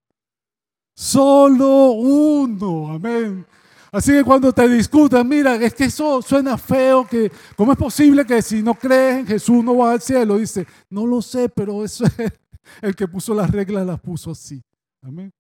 Solo 0.96 1.92
uno, 1.92 2.94
amén. 2.94 3.46
Así 3.93 4.12
que 4.12 4.23
cuando 4.23 4.51
te 4.51 4.67
discutan, 4.67 5.27
mira, 5.27 5.53
es 5.56 5.75
que 5.75 5.84
eso 5.84 6.19
suena 6.23 6.58
feo, 6.58 7.08
que 7.08 7.32
¿cómo 7.56 7.73
es 7.73 7.77
posible 7.77 8.25
que 8.25 8.41
si 8.41 8.63
no 8.63 8.73
crees 8.73 9.19
en 9.19 9.27
Jesús 9.27 9.63
no 9.63 9.75
vas 9.75 9.93
al 9.93 10.01
cielo? 10.01 10.38
Dice, 10.39 10.65
no 10.89 11.06
lo 11.06 11.21
sé, 11.21 11.47
pero 11.47 11.86
eso 11.86 12.03
es 12.06 12.13
el 12.82 12.95
que 12.95 13.08
puso 13.08 13.36
las 13.36 13.51
reglas, 13.51 13.86
las 13.86 13.99
puso 13.99 14.32
así. 14.32 14.63
Amén. 14.99 15.32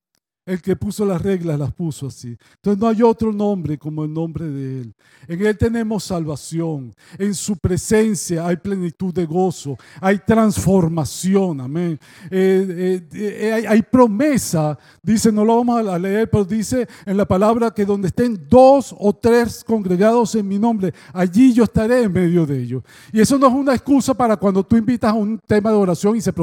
El 0.45 0.61
que 0.61 0.75
puso 0.75 1.05
las 1.05 1.21
reglas 1.21 1.57
las 1.57 1.71
puso 1.71 2.07
así. 2.07 2.37
Entonces 2.55 2.81
no 2.81 2.89
hay 2.89 3.01
otro 3.01 3.31
nombre 3.31 3.77
como 3.77 4.03
el 4.03 4.13
nombre 4.13 4.45
de 4.45 4.81
Él. 4.81 4.93
En 5.25 5.45
Él 5.45 5.57
tenemos 5.57 6.03
salvación. 6.03 6.93
En 7.17 7.33
su 7.33 7.55
presencia 7.55 8.45
hay 8.45 8.57
plenitud 8.57 9.13
de 9.13 9.25
gozo. 9.25 9.77
Hay 10.01 10.19
transformación. 10.19 11.61
Amén. 11.61 11.97
Eh, 12.29 12.67
eh, 12.69 13.07
eh, 13.13 13.65
hay, 13.67 13.81
promesa. 13.83 14.77
Dice, 15.01 15.31
no 15.31 15.45
lo 15.45 15.55
vamos 15.55 15.87
a 15.87 15.97
leer, 15.97 16.29
pero 16.29 16.43
dice 16.43 16.89
en 17.05 17.15
la 17.15 17.25
palabra 17.25 17.71
que 17.71 17.85
donde 17.85 18.09
estén 18.09 18.45
dos 18.49 18.93
o 18.99 19.13
tres 19.13 19.63
congregados 19.63 20.35
en 20.35 20.45
mi 20.45 20.59
nombre, 20.59 20.93
allí 21.13 21.53
yo 21.53 21.63
estaré 21.63 22.03
en 22.03 22.11
medio 22.11 22.45
de 22.45 22.61
ellos. 22.61 22.83
Y 23.13 23.21
eso 23.21 23.37
no 23.37 23.47
es 23.47 23.53
una 23.53 23.75
excusa 23.75 24.13
para 24.13 24.35
cuando 24.35 24.61
tú 24.61 24.75
invitas 24.75 25.11
a 25.11 25.13
un 25.13 25.39
tema 25.39 25.69
de 25.69 25.77
oración 25.77 26.17
y 26.17 26.21
se, 26.21 26.33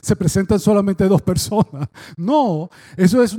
se 0.00 0.14
presentan 0.14 0.60
solamente 0.60 1.08
dos 1.08 1.22
personas. 1.22 1.88
No, 2.16 2.68
eso 2.96 3.22
es 3.22 3.32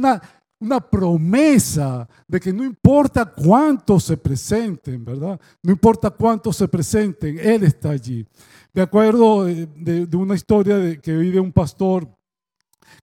una, 0.59 0.79
promesa 0.79 2.07
de 2.27 2.39
que 2.39 2.53
no 2.53 2.63
importa 2.63 3.25
cuántos 3.25 4.03
se 4.03 4.15
presenten, 4.17 5.03
¿verdad? 5.03 5.39
No 5.63 5.71
importa 5.71 6.11
cuántos 6.11 6.57
se 6.57 6.67
presenten, 6.67 7.39
Él 7.39 7.63
está 7.63 7.89
allí. 7.89 8.25
Me 8.73 8.83
acuerdo 8.83 9.45
de, 9.45 10.07
una 10.13 10.35
historia 10.35 10.77
de, 10.77 11.01
que 11.01 11.17
vi 11.17 11.31
de 11.31 11.39
un 11.39 11.51
pastor 11.51 12.07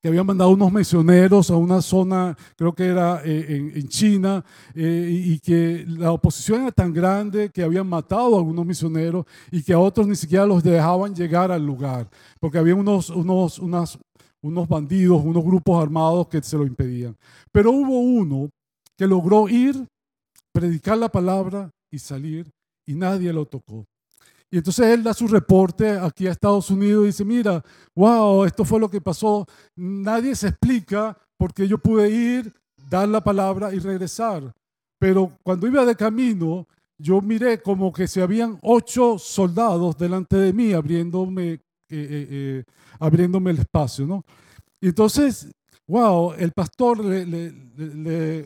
que 0.00 0.08
había 0.08 0.22
mandado 0.22 0.50
unos 0.50 0.72
misioneros 0.72 1.50
a 1.50 1.56
una 1.56 1.82
zona, 1.82 2.36
creo 2.56 2.72
que 2.74 2.86
era 2.86 3.20
eh, 3.24 3.72
en, 3.74 3.88
China, 3.88 4.44
eh, 4.74 5.08
y 5.10 5.38
que 5.40 5.84
la 5.88 6.12
oposición 6.12 6.62
era 6.62 6.72
tan 6.72 6.92
grande 6.92 7.50
que 7.50 7.62
habían 7.62 7.86
matado 7.86 8.36
a 8.36 8.38
algunos 8.38 8.64
misioneros 8.64 9.24
y 9.50 9.62
que 9.62 9.72
a 9.72 9.78
otros 9.78 10.06
ni 10.06 10.14
siquiera 10.14 10.46
los 10.46 10.62
dejaban 10.62 11.14
llegar 11.14 11.50
al 11.50 11.64
lugar, 11.64 12.08
porque 12.38 12.58
había 12.58 12.74
unos, 12.74 13.10
unos, 13.10 13.58
unas, 13.58 13.98
unos 14.42 14.68
bandidos, 14.68 15.22
unos 15.24 15.44
grupos 15.44 15.82
armados 15.82 16.28
que 16.28 16.42
se 16.42 16.56
lo 16.56 16.66
impedían. 16.66 17.16
Pero 17.52 17.72
hubo 17.72 18.00
uno 18.00 18.50
que 18.96 19.06
logró 19.06 19.48
ir, 19.48 19.86
predicar 20.52 20.98
la 20.98 21.08
palabra 21.08 21.70
y 21.90 21.98
salir 21.98 22.50
y 22.86 22.94
nadie 22.94 23.32
lo 23.32 23.46
tocó. 23.46 23.86
Y 24.50 24.58
entonces 24.58 24.86
él 24.86 25.02
da 25.02 25.12
su 25.12 25.28
reporte 25.28 25.90
aquí 25.90 26.26
a 26.26 26.32
Estados 26.32 26.70
Unidos 26.70 27.04
y 27.04 27.06
dice, 27.08 27.24
mira, 27.24 27.62
wow, 27.94 28.44
esto 28.44 28.64
fue 28.64 28.80
lo 28.80 28.88
que 28.88 29.00
pasó. 29.00 29.46
Nadie 29.76 30.34
se 30.34 30.48
explica 30.48 31.16
porque 31.36 31.68
yo 31.68 31.78
pude 31.78 32.10
ir, 32.10 32.52
dar 32.88 33.08
la 33.08 33.22
palabra 33.22 33.74
y 33.74 33.78
regresar. 33.78 34.54
Pero 34.98 35.30
cuando 35.42 35.66
iba 35.66 35.84
de 35.84 35.94
camino, 35.94 36.66
yo 36.96 37.20
miré 37.20 37.60
como 37.60 37.92
que 37.92 38.08
se 38.08 38.22
habían 38.22 38.58
ocho 38.62 39.18
soldados 39.18 39.96
delante 39.98 40.36
de 40.36 40.52
mí 40.52 40.72
abriéndome 40.72 41.60
eh, 41.90 42.08
eh, 42.10 42.26
eh, 42.30 42.64
abriéndome 42.98 43.50
el 43.50 43.60
espacio, 43.60 44.06
¿no? 44.06 44.24
Entonces, 44.80 45.48
wow, 45.86 46.34
el 46.34 46.52
pastor 46.52 47.04
le, 47.04 47.50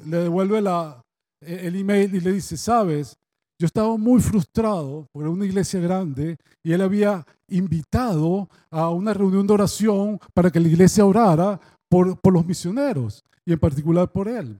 devuelve 0.04 0.60
la, 0.62 1.02
el 1.40 1.76
email 1.76 2.14
y 2.14 2.20
le 2.20 2.32
dice, 2.32 2.56
sabes, 2.56 3.16
yo 3.58 3.66
estaba 3.66 3.96
muy 3.96 4.20
frustrado 4.20 5.06
por 5.12 5.26
una 5.26 5.44
iglesia 5.44 5.80
grande 5.80 6.36
y 6.62 6.72
él 6.72 6.82
había 6.82 7.26
invitado 7.48 8.48
a 8.70 8.90
una 8.90 9.12
reunión 9.12 9.46
de 9.46 9.52
oración 9.54 10.18
para 10.34 10.50
que 10.50 10.60
la 10.60 10.68
iglesia 10.68 11.04
orara 11.04 11.60
por, 11.88 12.18
por 12.20 12.32
los 12.32 12.46
misioneros 12.46 13.24
y 13.44 13.52
en 13.52 13.58
particular 13.58 14.10
por 14.10 14.28
él. 14.28 14.58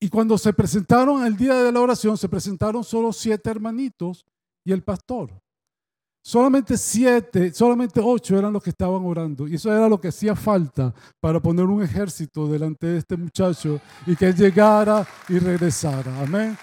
Y 0.00 0.08
cuando 0.08 0.38
se 0.38 0.52
presentaron 0.52 1.26
el 1.26 1.36
día 1.36 1.54
de 1.62 1.72
la 1.72 1.80
oración, 1.80 2.16
se 2.16 2.28
presentaron 2.28 2.82
solo 2.82 3.12
siete 3.12 3.50
hermanitos 3.50 4.24
y 4.64 4.72
el 4.72 4.82
pastor. 4.82 5.30
Solamente 6.22 6.76
siete, 6.76 7.52
solamente 7.52 7.98
ocho 8.02 8.38
eran 8.38 8.52
los 8.52 8.62
que 8.62 8.70
estaban 8.70 9.04
orando. 9.04 9.48
Y 9.48 9.54
eso 9.54 9.74
era 9.74 9.88
lo 9.88 10.00
que 10.00 10.08
hacía 10.08 10.36
falta 10.36 10.94
para 11.18 11.40
poner 11.40 11.64
un 11.64 11.82
ejército 11.82 12.46
delante 12.46 12.86
de 12.86 12.98
este 12.98 13.16
muchacho 13.16 13.80
y 14.06 14.14
que 14.14 14.26
él 14.26 14.34
llegara 14.34 15.06
y 15.28 15.38
regresara. 15.38 16.20
Amén. 16.20 16.56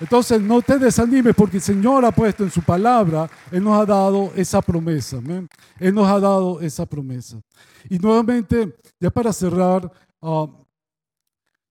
Entonces 0.00 0.40
no 0.40 0.60
te 0.60 0.78
desanimes 0.78 1.34
porque 1.34 1.58
el 1.58 1.62
Señor 1.62 2.04
ha 2.04 2.10
puesto 2.10 2.42
en 2.42 2.50
su 2.50 2.62
palabra, 2.62 3.30
Él 3.52 3.62
nos 3.62 3.80
ha 3.80 3.86
dado 3.86 4.32
esa 4.34 4.60
promesa. 4.60 5.18
Amén. 5.18 5.48
Él 5.78 5.94
nos 5.94 6.08
ha 6.08 6.18
dado 6.18 6.60
esa 6.60 6.84
promesa. 6.84 7.40
Y 7.88 7.98
nuevamente, 7.98 8.76
ya 8.98 9.10
para 9.10 9.32
cerrar, 9.32 9.90
ah, 10.20 10.46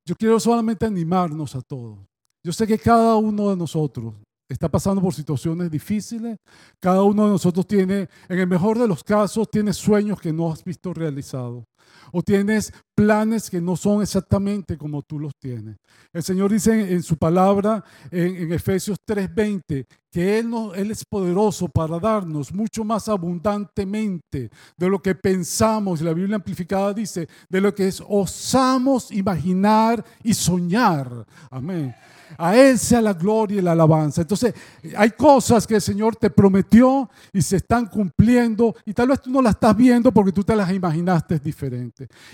yo 0.06 0.16
quiero 0.16 0.40
solamente 0.40 0.86
animarnos 0.86 1.56
a 1.56 1.62
todos. 1.62 2.00
Yo 2.44 2.52
sé 2.52 2.66
que 2.66 2.78
cada 2.78 3.16
uno 3.16 3.50
de 3.50 3.58
nosotros 3.58 4.14
está 4.48 4.70
pasando 4.70 5.02
por 5.02 5.14
situaciones 5.14 5.72
difíciles. 5.72 6.38
Cada 6.80 7.04
uno 7.04 7.26
de 7.26 7.32
nosotros 7.32 7.66
tiene, 7.68 8.10
en 8.30 8.40
el 8.40 8.48
mejor 8.48 8.78
de 8.80 8.88
los 8.88 9.04
casos, 9.04 9.50
tiene 9.50 9.74
sueños 9.74 10.20
que 10.20 10.34
no 10.34 10.52
has 10.52 10.64
visto 10.64 10.94
realizados. 10.94 11.66
O 12.12 12.22
tienes 12.22 12.72
planes 12.94 13.50
que 13.50 13.60
no 13.60 13.76
son 13.76 14.02
exactamente 14.02 14.78
como 14.78 15.02
tú 15.02 15.20
los 15.20 15.34
tienes. 15.40 15.78
El 16.12 16.24
Señor 16.24 16.52
dice 16.52 16.94
en, 16.94 17.02
su 17.02 17.18
palabra, 17.18 17.84
en, 18.12 18.52
Efesios 18.52 18.98
3:20, 19.06 19.86
que 20.12 20.40
él, 20.40 20.50
no, 20.50 20.74
él 20.76 20.92
es 20.92 21.04
poderoso 21.04 21.68
para 21.68 22.00
darnos 22.00 22.54
mucho 22.54 22.84
más 22.84 23.10
abundantemente 23.10 24.50
de 24.78 24.90
lo 24.90 25.02
que 25.02 25.16
pensamos. 25.16 26.02
La 26.02 26.14
Biblia 26.14 26.36
amplificada 26.36 26.94
dice, 26.94 27.28
de 27.50 27.62
lo 27.62 27.74
que 27.74 27.88
es, 27.88 28.04
osamos 28.08 29.12
imaginar 29.12 30.06
y 30.24 30.34
soñar. 30.34 31.26
Amén. 31.50 31.96
A 32.38 32.56
Él 32.56 32.80
sea 32.80 33.02
la 33.02 33.14
gloria 33.14 33.60
y 33.60 33.62
la 33.62 33.74
alabanza. 33.74 34.22
Entonces, 34.22 34.54
hay 34.96 35.12
cosas 35.12 35.68
que 35.68 35.76
el 35.76 35.82
Señor 35.82 36.16
te 36.16 36.30
prometió 36.30 37.10
y 37.32 37.42
se 37.42 37.58
están 37.58 37.88
cumpliendo 37.88 38.76
y 38.86 38.94
tal 38.94 39.10
vez 39.10 39.22
tú 39.22 39.30
no 39.30 39.42
las 39.42 39.56
estás 39.56 39.76
viendo 39.76 40.12
porque 40.12 40.32
tú 40.32 40.44
te 40.44 40.56
las 40.56 40.72
imaginaste 40.72 41.40
diferente. 41.40 41.73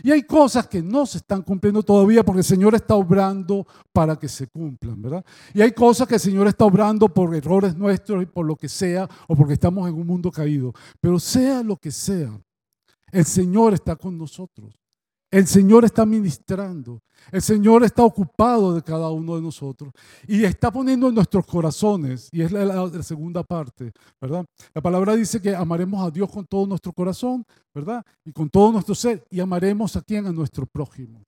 Y 0.04 0.12
hay 0.12 0.24
cosas 0.24 0.68
que 0.68 0.82
no 0.82 1.06
se 1.06 1.20
están 1.20 1.42
cumpliendo 1.42 1.84
todavía 1.84 2.24
porque 2.24 2.40
el 2.40 2.46
Señor 2.46 2.76
está 2.76 2.96
obrando 2.96 3.66
para 3.92 4.16
que 4.16 4.28
se 4.28 4.48
cumplan, 4.48 5.02
¿verdad? 5.02 5.26
Y 5.54 5.62
hay 5.62 5.72
cosas 5.72 6.08
que 6.08 6.16
el 6.16 6.20
Señor 6.20 6.48
está 6.48 6.66
obrando 6.66 7.10
por 7.10 7.36
errores 7.36 7.76
nuestros 7.76 8.24
y 8.24 8.26
por 8.26 8.46
lo 8.46 8.56
que 8.56 8.70
sea 8.70 9.08
o 9.28 9.36
porque 9.36 9.54
estamos 9.54 9.88
en 9.88 9.96
un 9.96 10.08
mundo 10.08 10.32
caído. 10.32 10.74
Pero 11.00 11.20
sea 11.20 11.62
lo 11.64 11.78
que 11.78 11.92
sea, 11.92 12.40
el 13.12 13.26
Señor 13.26 13.74
está 13.74 13.96
con 13.96 14.18
nosotros. 14.18 14.79
El 15.32 15.46
Señor 15.46 15.86
está 15.86 16.06
ministrando. 16.06 17.02
El 17.32 17.42
Señor 17.42 17.84
está 17.84 18.04
ocupado 18.04 18.74
de 18.74 18.82
cada 18.82 19.10
uno 19.10 19.36
de 19.36 19.42
nosotros 19.42 19.92
y 20.28 20.44
está 20.44 20.72
poniendo 20.72 21.10
en 21.10 21.16
nuestros 21.16 21.46
corazones, 21.46 22.30
y 22.32 22.42
es 22.42 22.52
la, 22.52 23.04
segunda 23.04 23.44
parte, 23.44 23.92
¿verdad? 24.20 24.46
La 24.74 24.82
palabra 24.82 25.16
dice 25.16 25.42
que 25.42 25.56
amaremos 25.56 26.06
a 26.06 26.10
Dios 26.10 26.32
con 26.32 26.46
todo 26.46 26.66
nuestro 26.66 26.92
corazón, 26.94 27.46
¿verdad? 27.74 28.04
Y 28.26 28.32
con 28.32 28.50
todo 28.50 28.72
nuestro 28.72 28.96
ser, 28.96 29.24
y 29.30 29.40
amaremos 29.40 29.96
a 29.96 30.02
quien, 30.02 30.26
a 30.26 30.32
nuestro 30.32 30.66
prójimo. 30.66 31.22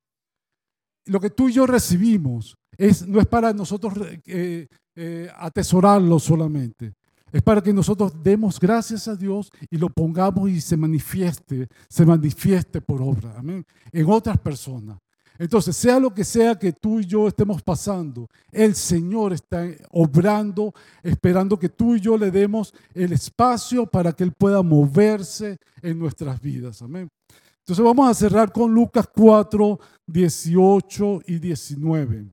Lo 1.05 1.19
que 1.19 1.29
tú 1.29 1.49
y 1.49 1.53
yo 1.53 1.67
recibimos 1.67 2.55
es, 2.77 3.07
no 3.07 3.19
es 3.19 3.27
para 3.27 3.53
nosotros 3.53 3.93
eh, 4.25 4.67
eh, 4.95 5.29
atesorarlo 5.35 6.19
solamente, 6.19 6.93
es 7.31 7.41
para 7.41 7.61
que 7.61 7.73
nosotros 7.73 8.13
demos 8.21 8.59
gracias 8.59 9.07
a 9.07 9.15
Dios 9.15 9.51
y 9.69 9.77
lo 9.77 9.89
pongamos 9.89 10.49
y 10.49 10.61
se 10.61 10.77
manifieste, 10.77 11.67
se 11.87 12.05
manifieste 12.05 12.81
por 12.81 13.01
obra, 13.01 13.35
amén, 13.37 13.65
en 13.91 14.09
otras 14.09 14.37
personas. 14.37 14.97
Entonces, 15.41 15.75
sea 15.75 15.99
lo 15.99 16.13
que 16.13 16.23
sea 16.23 16.53
que 16.53 16.71
tú 16.71 16.99
y 16.99 17.05
yo 17.05 17.27
estemos 17.27 17.63
pasando, 17.63 18.27
el 18.51 18.75
Señor 18.75 19.33
está 19.33 19.65
obrando, 19.89 20.71
esperando 21.01 21.57
que 21.57 21.67
tú 21.67 21.95
y 21.95 21.99
yo 21.99 22.15
le 22.15 22.29
demos 22.29 22.71
el 22.93 23.11
espacio 23.13 23.87
para 23.87 24.13
que 24.13 24.23
Él 24.23 24.33
pueda 24.37 24.61
moverse 24.61 25.57
en 25.81 25.97
nuestras 25.97 26.39
vidas. 26.39 26.83
Amén. 26.83 27.09
Entonces 27.57 27.83
vamos 27.83 28.07
a 28.07 28.13
cerrar 28.13 28.51
con 28.51 28.71
Lucas 28.71 29.09
4, 29.11 29.79
18 30.05 31.21
y 31.25 31.39
19. 31.39 32.31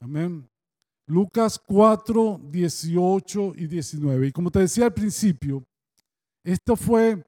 Amén. 0.00 0.48
Lucas 1.06 1.60
4, 1.66 2.40
18 2.50 3.52
y 3.56 3.66
19. 3.66 4.28
Y 4.28 4.32
como 4.32 4.50
te 4.50 4.60
decía 4.60 4.86
al 4.86 4.94
principio, 4.94 5.64
esto 6.42 6.76
fue 6.76 7.24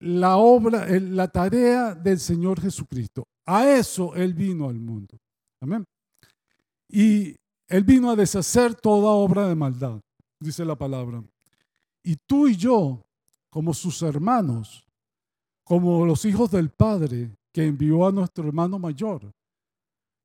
la 0.00 0.36
obra, 0.36 0.86
la 1.00 1.28
tarea 1.28 1.94
del 1.94 2.20
Señor 2.20 2.60
Jesucristo. 2.60 3.26
A 3.46 3.68
eso 3.68 4.14
Él 4.14 4.34
vino 4.34 4.68
al 4.68 4.78
mundo. 4.78 5.18
Amén. 5.60 5.84
Y 6.88 7.34
Él 7.68 7.84
vino 7.84 8.10
a 8.10 8.16
deshacer 8.16 8.74
toda 8.74 9.10
obra 9.10 9.48
de 9.48 9.54
maldad, 9.54 10.00
dice 10.38 10.64
la 10.64 10.76
palabra. 10.76 11.24
Y 12.02 12.16
tú 12.26 12.46
y 12.46 12.56
yo, 12.56 13.02
como 13.50 13.72
sus 13.72 14.02
hermanos, 14.02 14.86
como 15.64 16.04
los 16.04 16.24
hijos 16.24 16.50
del 16.50 16.70
Padre 16.70 17.34
que 17.52 17.64
envió 17.64 18.06
a 18.06 18.12
nuestro 18.12 18.46
hermano 18.46 18.78
mayor, 18.78 19.32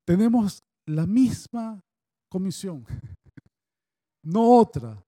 tenemos 0.06 0.64
la 0.86 1.06
misma 1.06 1.82
comisión, 2.30 2.86
no 4.24 4.58
otra. 4.58 5.04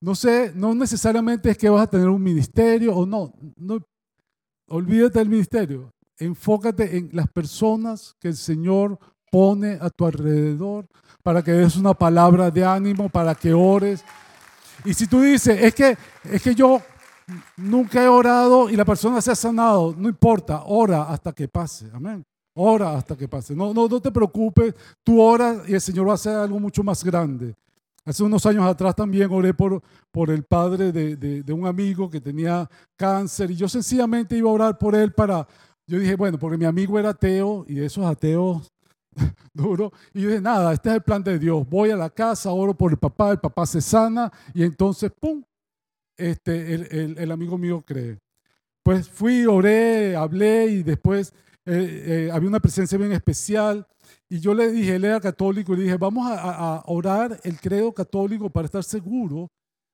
No 0.00 0.14
sé, 0.14 0.52
no 0.54 0.74
necesariamente 0.74 1.50
es 1.50 1.58
que 1.58 1.68
vas 1.68 1.82
a 1.82 1.90
tener 1.90 2.08
un 2.08 2.22
ministerio 2.22 2.94
o 2.94 3.04
no, 3.04 3.32
no 3.56 3.80
olvídate 4.68 5.18
del 5.18 5.28
ministerio, 5.28 5.90
enfócate 6.16 6.96
en 6.96 7.10
las 7.12 7.28
personas 7.28 8.14
que 8.20 8.28
el 8.28 8.36
Señor 8.36 8.98
pone 9.30 9.78
a 9.80 9.90
tu 9.90 10.06
alrededor 10.06 10.86
para 11.22 11.42
que 11.42 11.52
des 11.52 11.76
una 11.76 11.94
palabra 11.94 12.50
de 12.50 12.64
ánimo, 12.64 13.08
para 13.08 13.34
que 13.34 13.52
ores. 13.52 14.04
Y 14.84 14.94
si 14.94 15.06
tú 15.06 15.20
dices, 15.20 15.60
es 15.60 15.74
que, 15.74 15.98
es 16.24 16.42
que 16.42 16.54
yo 16.54 16.80
nunca 17.56 18.02
he 18.02 18.08
orado 18.08 18.70
y 18.70 18.76
la 18.76 18.84
persona 18.84 19.20
se 19.20 19.32
ha 19.32 19.34
sanado, 19.34 19.94
no 19.98 20.08
importa, 20.08 20.62
ora 20.64 21.02
hasta 21.10 21.32
que 21.32 21.48
pase. 21.48 21.90
Amén. 21.92 22.24
Ora 22.60 22.96
hasta 22.96 23.16
que 23.16 23.28
pase. 23.28 23.54
No, 23.54 23.72
no, 23.72 23.86
no 23.86 24.00
te 24.00 24.10
preocupes, 24.10 24.74
tú 25.04 25.20
oras 25.20 25.68
y 25.68 25.74
el 25.74 25.80
Señor 25.80 26.08
va 26.08 26.12
a 26.12 26.14
hacer 26.16 26.34
algo 26.34 26.58
mucho 26.58 26.82
más 26.82 27.04
grande. 27.04 27.54
Hace 28.04 28.24
unos 28.24 28.44
años 28.46 28.64
atrás 28.64 28.96
también 28.96 29.30
oré 29.30 29.54
por, 29.54 29.80
por 30.10 30.28
el 30.28 30.42
padre 30.42 30.90
de, 30.90 31.14
de, 31.14 31.44
de, 31.44 31.52
un 31.52 31.68
amigo 31.68 32.10
que 32.10 32.20
tenía 32.20 32.68
cáncer 32.96 33.52
y 33.52 33.54
yo 33.54 33.68
sencillamente 33.68 34.36
iba 34.36 34.50
a 34.50 34.54
orar 34.54 34.78
por 34.78 34.96
él 34.96 35.12
para, 35.12 35.46
yo 35.86 36.00
dije, 36.00 36.16
bueno, 36.16 36.36
porque 36.36 36.58
mi 36.58 36.64
amigo 36.64 36.98
era 36.98 37.10
ateo 37.10 37.64
y 37.68 37.78
esos 37.78 38.04
ateos 38.04 38.72
duro. 39.54 39.92
Y 40.12 40.22
yo 40.22 40.28
dije, 40.30 40.40
nada, 40.40 40.72
este 40.72 40.88
es 40.88 40.96
el 40.96 41.02
plan 41.02 41.22
de 41.22 41.38
Dios. 41.38 41.64
Voy 41.68 41.90
a 41.90 41.96
la 41.96 42.10
casa, 42.10 42.50
oro 42.50 42.74
por 42.74 42.90
el 42.90 42.98
papá, 42.98 43.30
el 43.30 43.38
papá 43.38 43.66
se 43.66 43.80
sana 43.80 44.32
y 44.52 44.64
entonces, 44.64 45.12
¡pum! 45.20 45.44
Este, 46.16 46.74
el, 46.74 47.16
el, 47.18 47.30
amigo 47.30 47.56
mío 47.56 47.84
cree. 47.86 48.18
Pues 48.82 49.08
fui, 49.08 49.46
oré, 49.46 50.16
hablé 50.16 50.66
y 50.66 50.82
después 50.82 51.32
eh, 51.68 52.26
eh, 52.26 52.30
había 52.32 52.48
una 52.48 52.60
presencia 52.60 52.98
bien 52.98 53.12
especial. 53.12 53.86
Y 54.28 54.40
yo 54.40 54.54
le 54.54 54.70
dije, 54.70 54.96
él 54.96 55.04
era 55.04 55.20
católico, 55.20 55.74
y 55.74 55.78
le 55.78 55.82
dije, 55.84 55.96
vamos 55.96 56.26
a, 56.30 56.76
a, 56.76 56.82
orar 56.86 57.40
el 57.44 57.60
credo 57.60 57.92
católico 57.92 58.50
para 58.50 58.66
estar 58.66 58.84
seguro, 58.84 59.48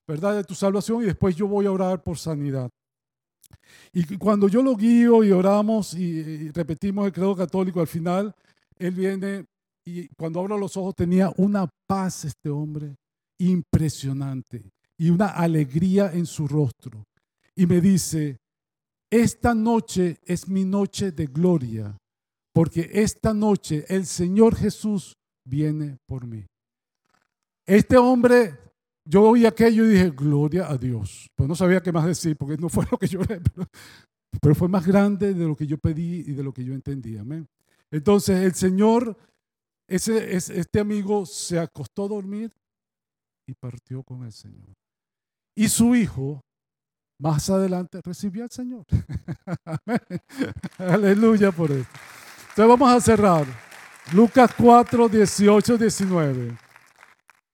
¿verdad?, 0.06 0.36
de 0.36 0.44
tu 0.44 0.54
salvación 0.54 1.02
y 1.02 1.06
después 1.06 1.36
yo 1.36 1.46
voy 1.46 1.66
a 1.66 1.72
orar 1.72 2.02
por 2.02 2.16
sanidad. 2.16 2.70
Y 3.92 4.16
cuando 4.18 4.48
yo 4.48 4.62
lo 4.62 4.76
guío 4.76 5.22
y 5.22 5.30
oramos 5.30 5.94
y, 5.94 6.50
repetimos 6.50 7.06
el 7.06 7.12
credo 7.12 7.36
católico 7.36 7.80
al 7.80 7.86
final, 7.86 8.34
él 8.78 8.90
viene 8.92 9.46
y 9.86 10.08
cuando 10.16 10.40
abro 10.40 10.58
los 10.58 10.76
ojos 10.76 10.94
tenía 10.94 11.32
una 11.36 11.68
paz 11.86 12.24
este 12.24 12.48
hombre 12.48 12.96
impresionante 13.38 14.70
y 14.96 15.10
una 15.10 15.28
alegría 15.28 16.10
en 16.12 16.26
su 16.26 16.48
rostro. 16.48 17.04
Y 17.54 17.66
me 17.66 17.80
dice, 17.80 18.38
esta 19.22 19.54
noche 19.54 20.18
es 20.24 20.48
mi 20.48 20.64
noche 20.64 21.12
de 21.12 21.26
gloria, 21.26 21.96
porque 22.52 22.90
esta 22.92 23.32
noche 23.32 23.84
el 23.88 24.06
Señor 24.06 24.56
Jesús 24.56 25.14
viene 25.44 25.98
por 26.06 26.26
mí. 26.26 26.44
Este 27.64 27.96
hombre 27.96 28.58
yo 29.04 29.22
oí 29.22 29.46
aquello 29.46 29.84
y 29.84 29.90
dije, 29.90 30.10
gloria 30.10 30.68
a 30.68 30.76
Dios. 30.76 31.28
Pues 31.36 31.48
no 31.48 31.54
sabía 31.54 31.80
qué 31.80 31.92
más 31.92 32.06
decir, 32.06 32.36
porque 32.36 32.56
no 32.56 32.68
fue 32.70 32.86
lo 32.90 32.98
que 32.98 33.06
yo 33.06 33.20
pero, 33.20 33.68
pero 34.40 34.54
fue 34.54 34.68
más 34.68 34.84
grande 34.84 35.32
de 35.32 35.46
lo 35.46 35.54
que 35.54 35.66
yo 35.66 35.78
pedí 35.78 36.24
y 36.26 36.32
de 36.32 36.42
lo 36.42 36.52
que 36.52 36.64
yo 36.64 36.74
entendía. 36.74 37.20
Amén. 37.20 37.46
Entonces 37.92 38.40
el 38.40 38.54
Señor, 38.54 39.16
ese, 39.86 40.34
este 40.34 40.80
amigo 40.80 41.24
se 41.24 41.60
acostó 41.60 42.06
a 42.06 42.08
dormir 42.08 42.52
y 43.46 43.54
partió 43.54 44.02
con 44.02 44.24
el 44.24 44.32
Señor. 44.32 44.74
Y 45.54 45.68
su 45.68 45.94
hijo, 45.94 46.40
más 47.18 47.48
adelante, 47.50 48.00
recibió 48.02 48.44
al 48.44 48.50
Señor. 48.50 48.84
Aleluya 50.78 51.52
por 51.52 51.70
esto. 51.70 51.92
Entonces 52.50 52.68
vamos 52.68 52.90
a 52.92 53.00
cerrar. 53.00 53.46
Lucas 54.12 54.50
4, 54.56 55.08
18, 55.08 55.78
19. 55.78 56.56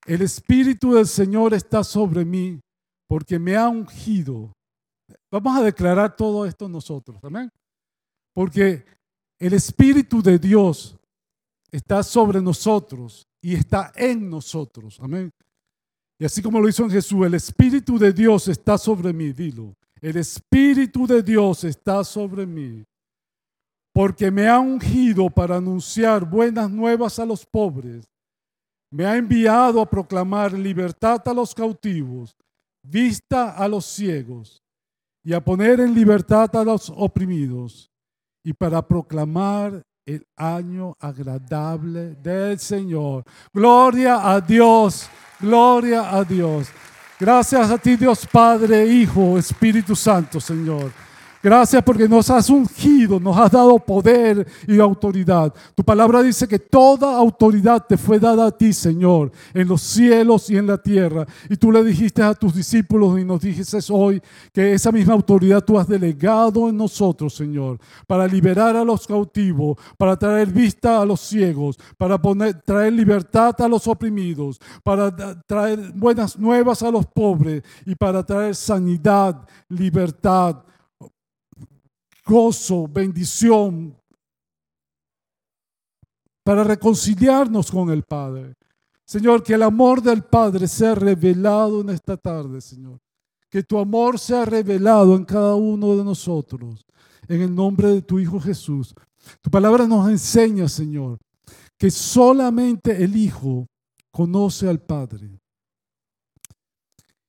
El 0.07 0.23
Espíritu 0.23 0.95
del 0.95 1.07
Señor 1.07 1.55
está 1.55 1.85
sobre 1.85 2.25
mí 2.25 2.61
porque 3.07 3.39
me 3.39 3.57
ha 3.57 3.69
ungido. 3.69 4.53
Vamos 5.31 5.59
a 5.59 5.63
declarar 5.63 6.17
todo 6.17 6.45
esto 6.45 6.69
nosotros, 6.69 7.19
amén. 7.23 7.51
Porque 8.33 8.85
el 9.39 9.53
Espíritu 9.53 10.23
de 10.23 10.39
Dios 10.39 10.97
está 11.71 12.03
sobre 12.03 12.41
nosotros 12.41 13.27
y 13.41 13.55
está 13.55 13.93
en 13.95 14.29
nosotros, 14.29 14.99
amén. 15.01 15.33
Y 16.21 16.25
así 16.25 16.41
como 16.41 16.61
lo 16.61 16.69
hizo 16.69 16.85
en 16.85 16.91
Jesús, 16.91 17.27
el 17.27 17.35
Espíritu 17.35 17.99
de 17.99 18.13
Dios 18.13 18.47
está 18.47 18.79
sobre 18.79 19.13
mí, 19.13 19.33
dilo. 19.33 19.75
El 20.01 20.17
Espíritu 20.17 21.05
de 21.07 21.23
Dios 21.23 21.65
está 21.65 22.05
sobre 22.05 22.47
mí, 22.47 22.85
porque 23.93 24.31
me 24.31 24.47
ha 24.47 24.61
ungido 24.61 25.29
para 25.29 25.57
anunciar 25.57 26.25
buenas 26.25 26.71
nuevas 26.71 27.19
a 27.19 27.27
los 27.27 27.45
pobres 27.45 28.11
me 28.91 29.07
ha 29.07 29.17
enviado 29.17 29.81
a 29.81 29.89
proclamar 29.89 30.53
libertad 30.53 31.23
a 31.27 31.33
los 31.33 31.55
cautivos, 31.55 32.37
vista 32.83 33.51
a 33.51 33.69
los 33.69 33.87
ciegos 33.87 34.63
y 35.23 35.33
a 35.33 35.41
poner 35.41 35.81
en 35.81 35.95
libertad 35.95 36.55
a 36.57 36.65
los 36.65 36.91
oprimidos 36.91 37.91
y 38.45 38.53
para 38.53 38.87
proclamar 38.87 39.83
el 40.07 40.27
año 40.37 40.97
agradable 40.99 42.17
del 42.17 42.59
Señor. 42.59 43.25
Gloria 43.53 44.31
a 44.31 44.41
Dios, 44.41 45.09
gloria 45.39 46.15
a 46.15 46.25
Dios. 46.25 46.69
Gracias 47.19 47.71
a 47.71 47.79
ti 47.79 47.97
Dios 47.97 48.27
Padre, 48.27 48.87
Hijo, 48.87 49.37
Espíritu 49.37 49.95
Santo, 49.95 50.41
Señor. 50.41 50.91
Gracias 51.43 51.83
porque 51.83 52.07
nos 52.07 52.29
has 52.29 52.51
ungido, 52.51 53.19
nos 53.19 53.35
has 53.39 53.51
dado 53.51 53.79
poder 53.79 54.47
y 54.69 54.79
autoridad. 54.79 55.55
Tu 55.75 55.83
palabra 55.83 56.23
dice 56.23 56.47
que 56.47 56.59
toda 56.59 57.17
autoridad 57.17 57.87
te 57.89 57.97
fue 57.97 58.19
dada 58.19 58.49
a 58.49 58.51
ti, 58.51 58.75
Señor, 58.75 59.33
en 59.55 59.67
los 59.67 59.81
cielos 59.81 60.51
y 60.51 60.59
en 60.59 60.67
la 60.67 60.77
tierra. 60.77 61.27
Y 61.49 61.57
tú 61.57 61.73
le 61.73 61.83
dijiste 61.83 62.23
a 62.23 62.35
tus 62.35 62.55
discípulos 62.55 63.19
y 63.19 63.25
nos 63.25 63.41
dijiste 63.41 63.79
hoy 63.89 64.21
que 64.53 64.75
esa 64.75 64.93
misma 64.93 65.15
autoridad 65.15 65.65
tú 65.65 65.79
has 65.79 65.89
delegado 65.89 66.69
en 66.69 66.77
nosotros, 66.77 67.35
Señor, 67.35 67.79
para 68.07 68.27
liberar 68.27 68.77
a 68.77 68.85
los 68.85 69.07
cautivos, 69.07 69.79
para 69.97 70.19
traer 70.19 70.49
vista 70.49 71.01
a 71.01 71.07
los 71.07 71.21
ciegos, 71.21 71.79
para 71.97 72.21
poner, 72.21 72.61
traer 72.61 72.93
libertad 72.93 73.55
a 73.63 73.69
los 73.69 73.89
oprimidos, 73.89 74.61
para 74.83 75.11
traer 75.47 75.91
buenas 75.95 76.39
nuevas 76.39 76.83
a 76.83 76.91
los 76.91 77.07
pobres 77.07 77.63
y 77.87 77.95
para 77.95 78.23
traer 78.23 78.55
sanidad, 78.55 79.49
libertad 79.71 80.65
gozo, 82.25 82.87
bendición, 82.89 83.97
para 86.45 86.65
reconciliarnos 86.65 87.71
con 87.71 87.91
el 87.91 88.03
Padre. 88.03 88.55
Señor, 89.05 89.43
que 89.43 89.55
el 89.55 89.63
amor 89.63 90.03
del 90.03 90.25
Padre 90.25 90.69
sea 90.69 90.95
revelado 90.95 91.81
en 91.81 91.91
esta 91.91 92.17
tarde, 92.17 92.61
Señor. 92.61 92.99
Que 93.49 93.63
tu 93.63 93.79
amor 93.79 94.19
sea 94.19 94.45
revelado 94.45 95.17
en 95.17 95.25
cada 95.25 95.55
uno 95.55 95.97
de 95.97 96.05
nosotros, 96.05 96.85
en 97.29 97.41
el 97.41 97.55
nombre 97.55 97.89
de 97.89 98.03
tu 98.03 98.19
Hijo 98.19 98.41
Jesús. 98.41 98.95
Tu 99.43 99.51
palabra 99.51 99.87
nos 99.87 100.09
enseña, 100.09 100.69
Señor, 100.69 101.19
que 101.77 101.91
solamente 101.91 103.03
el 103.03 103.17
Hijo 103.17 103.67
conoce 104.11 104.69
al 104.69 104.81
Padre. 104.81 105.41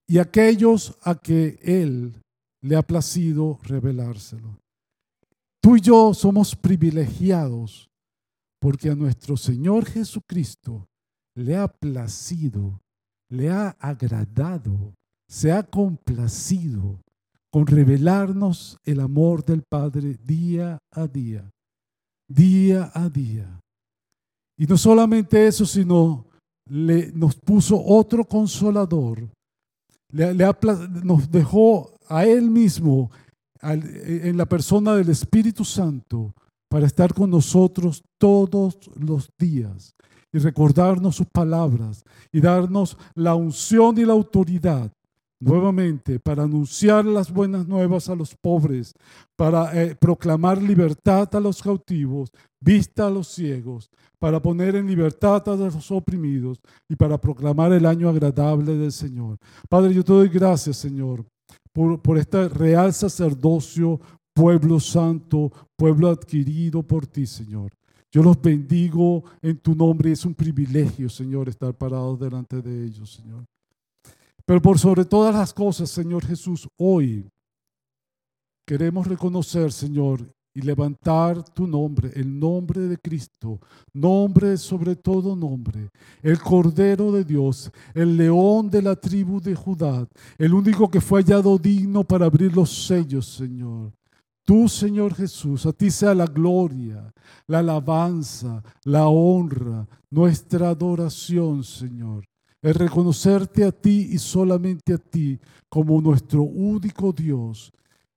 Y 0.07 0.19
aquellos 0.19 0.97
a 1.01 1.15
que 1.15 1.59
Él 1.63 2.21
le 2.61 2.75
ha 2.75 2.81
placido 2.81 3.59
revelárselo. 3.63 4.60
Tú 5.61 5.75
y 5.75 5.81
yo 5.81 6.13
somos 6.15 6.55
privilegiados 6.55 7.87
porque 8.59 8.89
a 8.89 8.95
nuestro 8.95 9.37
Señor 9.37 9.85
Jesucristo 9.85 10.87
le 11.35 11.55
ha 11.55 11.67
placido, 11.67 12.81
le 13.29 13.49
ha 13.49 13.69
agradado, 13.79 14.93
se 15.27 15.51
ha 15.51 15.61
complacido 15.61 16.99
con 17.51 17.67
revelarnos 17.67 18.77
el 18.83 19.01
amor 19.01 19.45
del 19.45 19.61
Padre 19.61 20.17
día 20.23 20.79
a 20.91 21.05
día, 21.05 21.47
día 22.27 22.91
a 22.93 23.07
día. 23.07 23.59
Y 24.57 24.65
no 24.65 24.77
solamente 24.77 25.45
eso, 25.45 25.65
sino 25.65 26.25
le, 26.69 27.11
nos 27.11 27.35
puso 27.35 27.79
otro 27.83 28.25
consolador, 28.25 29.29
le, 30.11 30.33
nos 31.03 31.29
dejó 31.29 31.95
a 32.07 32.25
Él 32.25 32.49
mismo 32.49 33.11
en 33.61 34.37
la 34.37 34.45
persona 34.45 34.95
del 34.95 35.09
Espíritu 35.09 35.63
Santo 35.63 36.33
para 36.69 36.87
estar 36.87 37.13
con 37.13 37.29
nosotros 37.29 38.03
todos 38.17 38.77
los 38.95 39.29
días 39.37 39.95
y 40.31 40.39
recordarnos 40.39 41.17
sus 41.17 41.27
palabras 41.27 42.03
y 42.31 42.39
darnos 42.39 42.97
la 43.15 43.35
unción 43.35 43.97
y 43.97 44.05
la 44.05 44.13
autoridad 44.13 44.91
nuevamente 45.41 46.19
para 46.19 46.43
anunciar 46.43 47.03
las 47.03 47.31
buenas 47.31 47.67
nuevas 47.67 48.07
a 48.09 48.15
los 48.15 48.35
pobres, 48.35 48.93
para 49.35 49.75
eh, 49.75 49.95
proclamar 49.95 50.61
libertad 50.61 51.27
a 51.35 51.39
los 51.39 51.61
cautivos, 51.61 52.31
vista 52.59 53.07
a 53.07 53.09
los 53.09 53.27
ciegos, 53.27 53.89
para 54.19 54.39
poner 54.39 54.75
en 54.75 54.87
libertad 54.87 55.41
a 55.49 55.55
los 55.55 55.91
oprimidos 55.91 56.61
y 56.87 56.95
para 56.95 57.17
proclamar 57.19 57.73
el 57.73 57.87
año 57.87 58.07
agradable 58.07 58.77
del 58.77 58.91
Señor. 58.91 59.37
Padre, 59.67 59.93
yo 59.93 60.03
te 60.03 60.13
doy 60.13 60.29
gracias, 60.29 60.77
Señor, 60.77 61.25
por, 61.73 62.01
por 62.01 62.17
este 62.17 62.49
real 62.49 62.93
sacerdocio, 62.93 63.99
pueblo 64.33 64.79
santo, 64.79 65.51
pueblo 65.75 66.09
adquirido 66.09 66.83
por 66.83 67.07
ti, 67.07 67.25
Señor. 67.25 67.71
Yo 68.11 68.21
los 68.21 68.41
bendigo 68.41 69.23
en 69.41 69.57
tu 69.57 69.73
nombre. 69.73 70.11
Es 70.11 70.25
un 70.25 70.35
privilegio, 70.35 71.09
Señor, 71.09 71.47
estar 71.47 71.73
parados 71.73 72.19
delante 72.19 72.61
de 72.61 72.85
ellos, 72.85 73.13
Señor. 73.13 73.45
Pero 74.45 74.61
por 74.61 74.77
sobre 74.77 75.05
todas 75.05 75.33
las 75.33 75.53
cosas, 75.53 75.89
Señor 75.89 76.25
Jesús, 76.25 76.67
hoy 76.77 77.29
queremos 78.65 79.07
reconocer, 79.07 79.71
Señor, 79.71 80.27
y 80.53 80.61
levantar 80.61 81.43
tu 81.43 81.65
nombre, 81.65 82.11
el 82.15 82.39
nombre 82.39 82.81
de 82.81 82.97
Cristo, 82.97 83.59
nombre 83.93 84.57
sobre 84.57 84.95
todo 84.95 85.35
nombre, 85.35 85.89
el 86.21 86.39
Cordero 86.39 87.11
de 87.11 87.23
Dios, 87.23 87.71
el 87.93 88.17
león 88.17 88.69
de 88.69 88.81
la 88.81 88.95
tribu 88.95 89.39
de 89.39 89.55
Judá, 89.55 90.07
el 90.37 90.53
único 90.53 90.89
que 90.89 91.01
fue 91.01 91.21
hallado 91.21 91.57
digno 91.57 92.03
para 92.03 92.25
abrir 92.25 92.55
los 92.55 92.85
sellos, 92.85 93.25
Señor. 93.25 93.91
Tú, 94.43 94.67
Señor 94.67 95.13
Jesús, 95.13 95.65
a 95.65 95.71
ti 95.71 95.91
sea 95.91 96.13
la 96.15 96.25
gloria, 96.25 97.13
la 97.47 97.59
alabanza, 97.59 98.61
la 98.83 99.07
honra, 99.07 99.87
nuestra 100.09 100.69
adoración, 100.69 101.63
Señor 101.63 102.23
es 102.61 102.75
reconocerte 102.75 103.63
a 103.63 103.71
ti 103.71 104.09
y 104.11 104.17
solamente 104.19 104.93
a 104.93 104.97
ti 104.97 105.39
como 105.67 105.99
nuestro 105.99 106.43
único 106.43 107.11
Dios, 107.11 107.71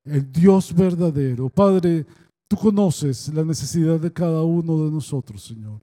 el 0.04 0.30
Dios 0.30 0.74
verdadero. 0.74 1.48
Padre, 1.48 2.04
tú 2.54 2.60
conoces 2.60 3.32
la 3.34 3.44
necesidad 3.44 3.98
de 3.98 4.12
cada 4.12 4.42
uno 4.42 4.84
de 4.84 4.90
nosotros, 4.90 5.42
Señor. 5.42 5.80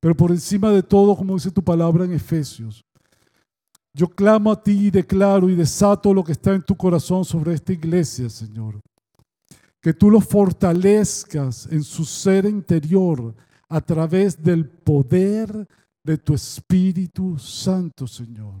Pero 0.00 0.16
por 0.16 0.30
encima 0.30 0.70
de 0.70 0.82
todo, 0.82 1.16
como 1.16 1.34
dice 1.34 1.50
tu 1.50 1.62
palabra 1.62 2.04
en 2.04 2.12
Efesios, 2.12 2.84
yo 3.92 4.08
clamo 4.08 4.50
a 4.50 4.62
ti 4.62 4.86
y 4.86 4.90
declaro 4.90 5.48
y 5.48 5.54
desato 5.54 6.14
lo 6.14 6.24
que 6.24 6.32
está 6.32 6.52
en 6.52 6.62
tu 6.62 6.76
corazón 6.76 7.24
sobre 7.24 7.54
esta 7.54 7.72
iglesia, 7.72 8.28
Señor. 8.28 8.80
Que 9.80 9.92
tú 9.92 10.10
lo 10.10 10.20
fortalezcas 10.20 11.66
en 11.70 11.82
su 11.82 12.04
ser 12.04 12.44
interior 12.44 13.34
a 13.68 13.80
través 13.80 14.42
del 14.42 14.68
poder 14.68 15.66
de 16.04 16.18
tu 16.18 16.34
Espíritu 16.34 17.38
Santo, 17.38 18.06
Señor, 18.06 18.54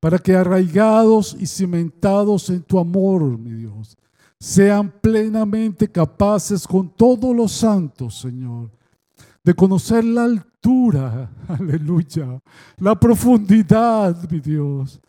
para 0.00 0.18
que 0.18 0.34
arraigados 0.34 1.36
y 1.38 1.46
cimentados 1.46 2.50
en 2.50 2.62
tu 2.62 2.78
amor, 2.78 3.38
mi 3.38 3.52
Dios, 3.52 3.96
sean 4.38 4.90
plenamente 5.00 5.90
capaces 5.90 6.66
con 6.66 6.90
todos 6.90 7.34
los 7.34 7.52
santos, 7.52 8.18
Señor, 8.20 8.70
de 9.42 9.54
conocer 9.54 10.04
la 10.04 10.24
altura, 10.24 11.30
aleluya, 11.48 12.40
la 12.78 12.98
profundidad, 12.98 14.28
mi 14.30 14.40
Dios, 14.40 15.00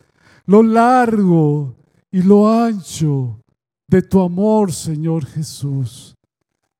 lo 0.46 0.62
largo 0.62 1.76
y 2.10 2.22
lo 2.22 2.50
ancho 2.50 3.40
de 3.86 4.02
tu 4.02 4.20
amor, 4.20 4.72
Señor 4.72 5.26
Jesús, 5.26 6.14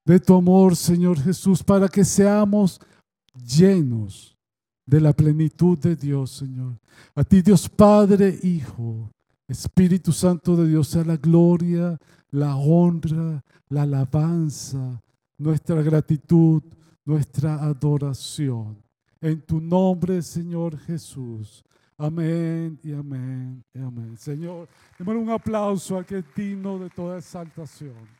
de 0.04 0.18
tu 0.20 0.34
amor, 0.34 0.76
Señor 0.76 1.20
Jesús, 1.20 1.62
para 1.62 1.88
que 1.88 2.04
seamos 2.04 2.80
llenos 3.34 4.36
de 4.86 5.00
la 5.00 5.12
plenitud 5.12 5.78
de 5.78 5.96
Dios, 5.96 6.30
Señor. 6.30 6.78
A 7.14 7.22
ti, 7.24 7.42
Dios 7.42 7.68
Padre, 7.68 8.38
Hijo, 8.42 9.10
Espíritu 9.46 10.12
Santo 10.12 10.56
de 10.56 10.68
Dios, 10.68 10.88
sea 10.88 11.04
la 11.04 11.16
gloria, 11.16 11.98
la 12.30 12.56
honra, 12.56 13.42
la 13.68 13.82
alabanza, 13.82 15.00
nuestra 15.36 15.82
gratitud, 15.82 16.62
nuestra 17.04 17.54
adoración. 17.54 18.82
En 19.20 19.40
tu 19.40 19.60
nombre, 19.60 20.22
Señor 20.22 20.78
Jesús. 20.78 21.64
Amén 21.96 22.78
y 22.82 22.92
amén 22.92 23.64
y 23.74 23.80
amén. 23.80 24.16
Señor, 24.16 24.68
démosle 24.96 25.20
un 25.20 25.30
aplauso 25.30 25.98
a 25.98 26.04
que 26.04 26.18
es 26.18 26.24
digno 26.34 26.78
de 26.78 26.90
toda 26.90 27.18
exaltación. 27.18 28.17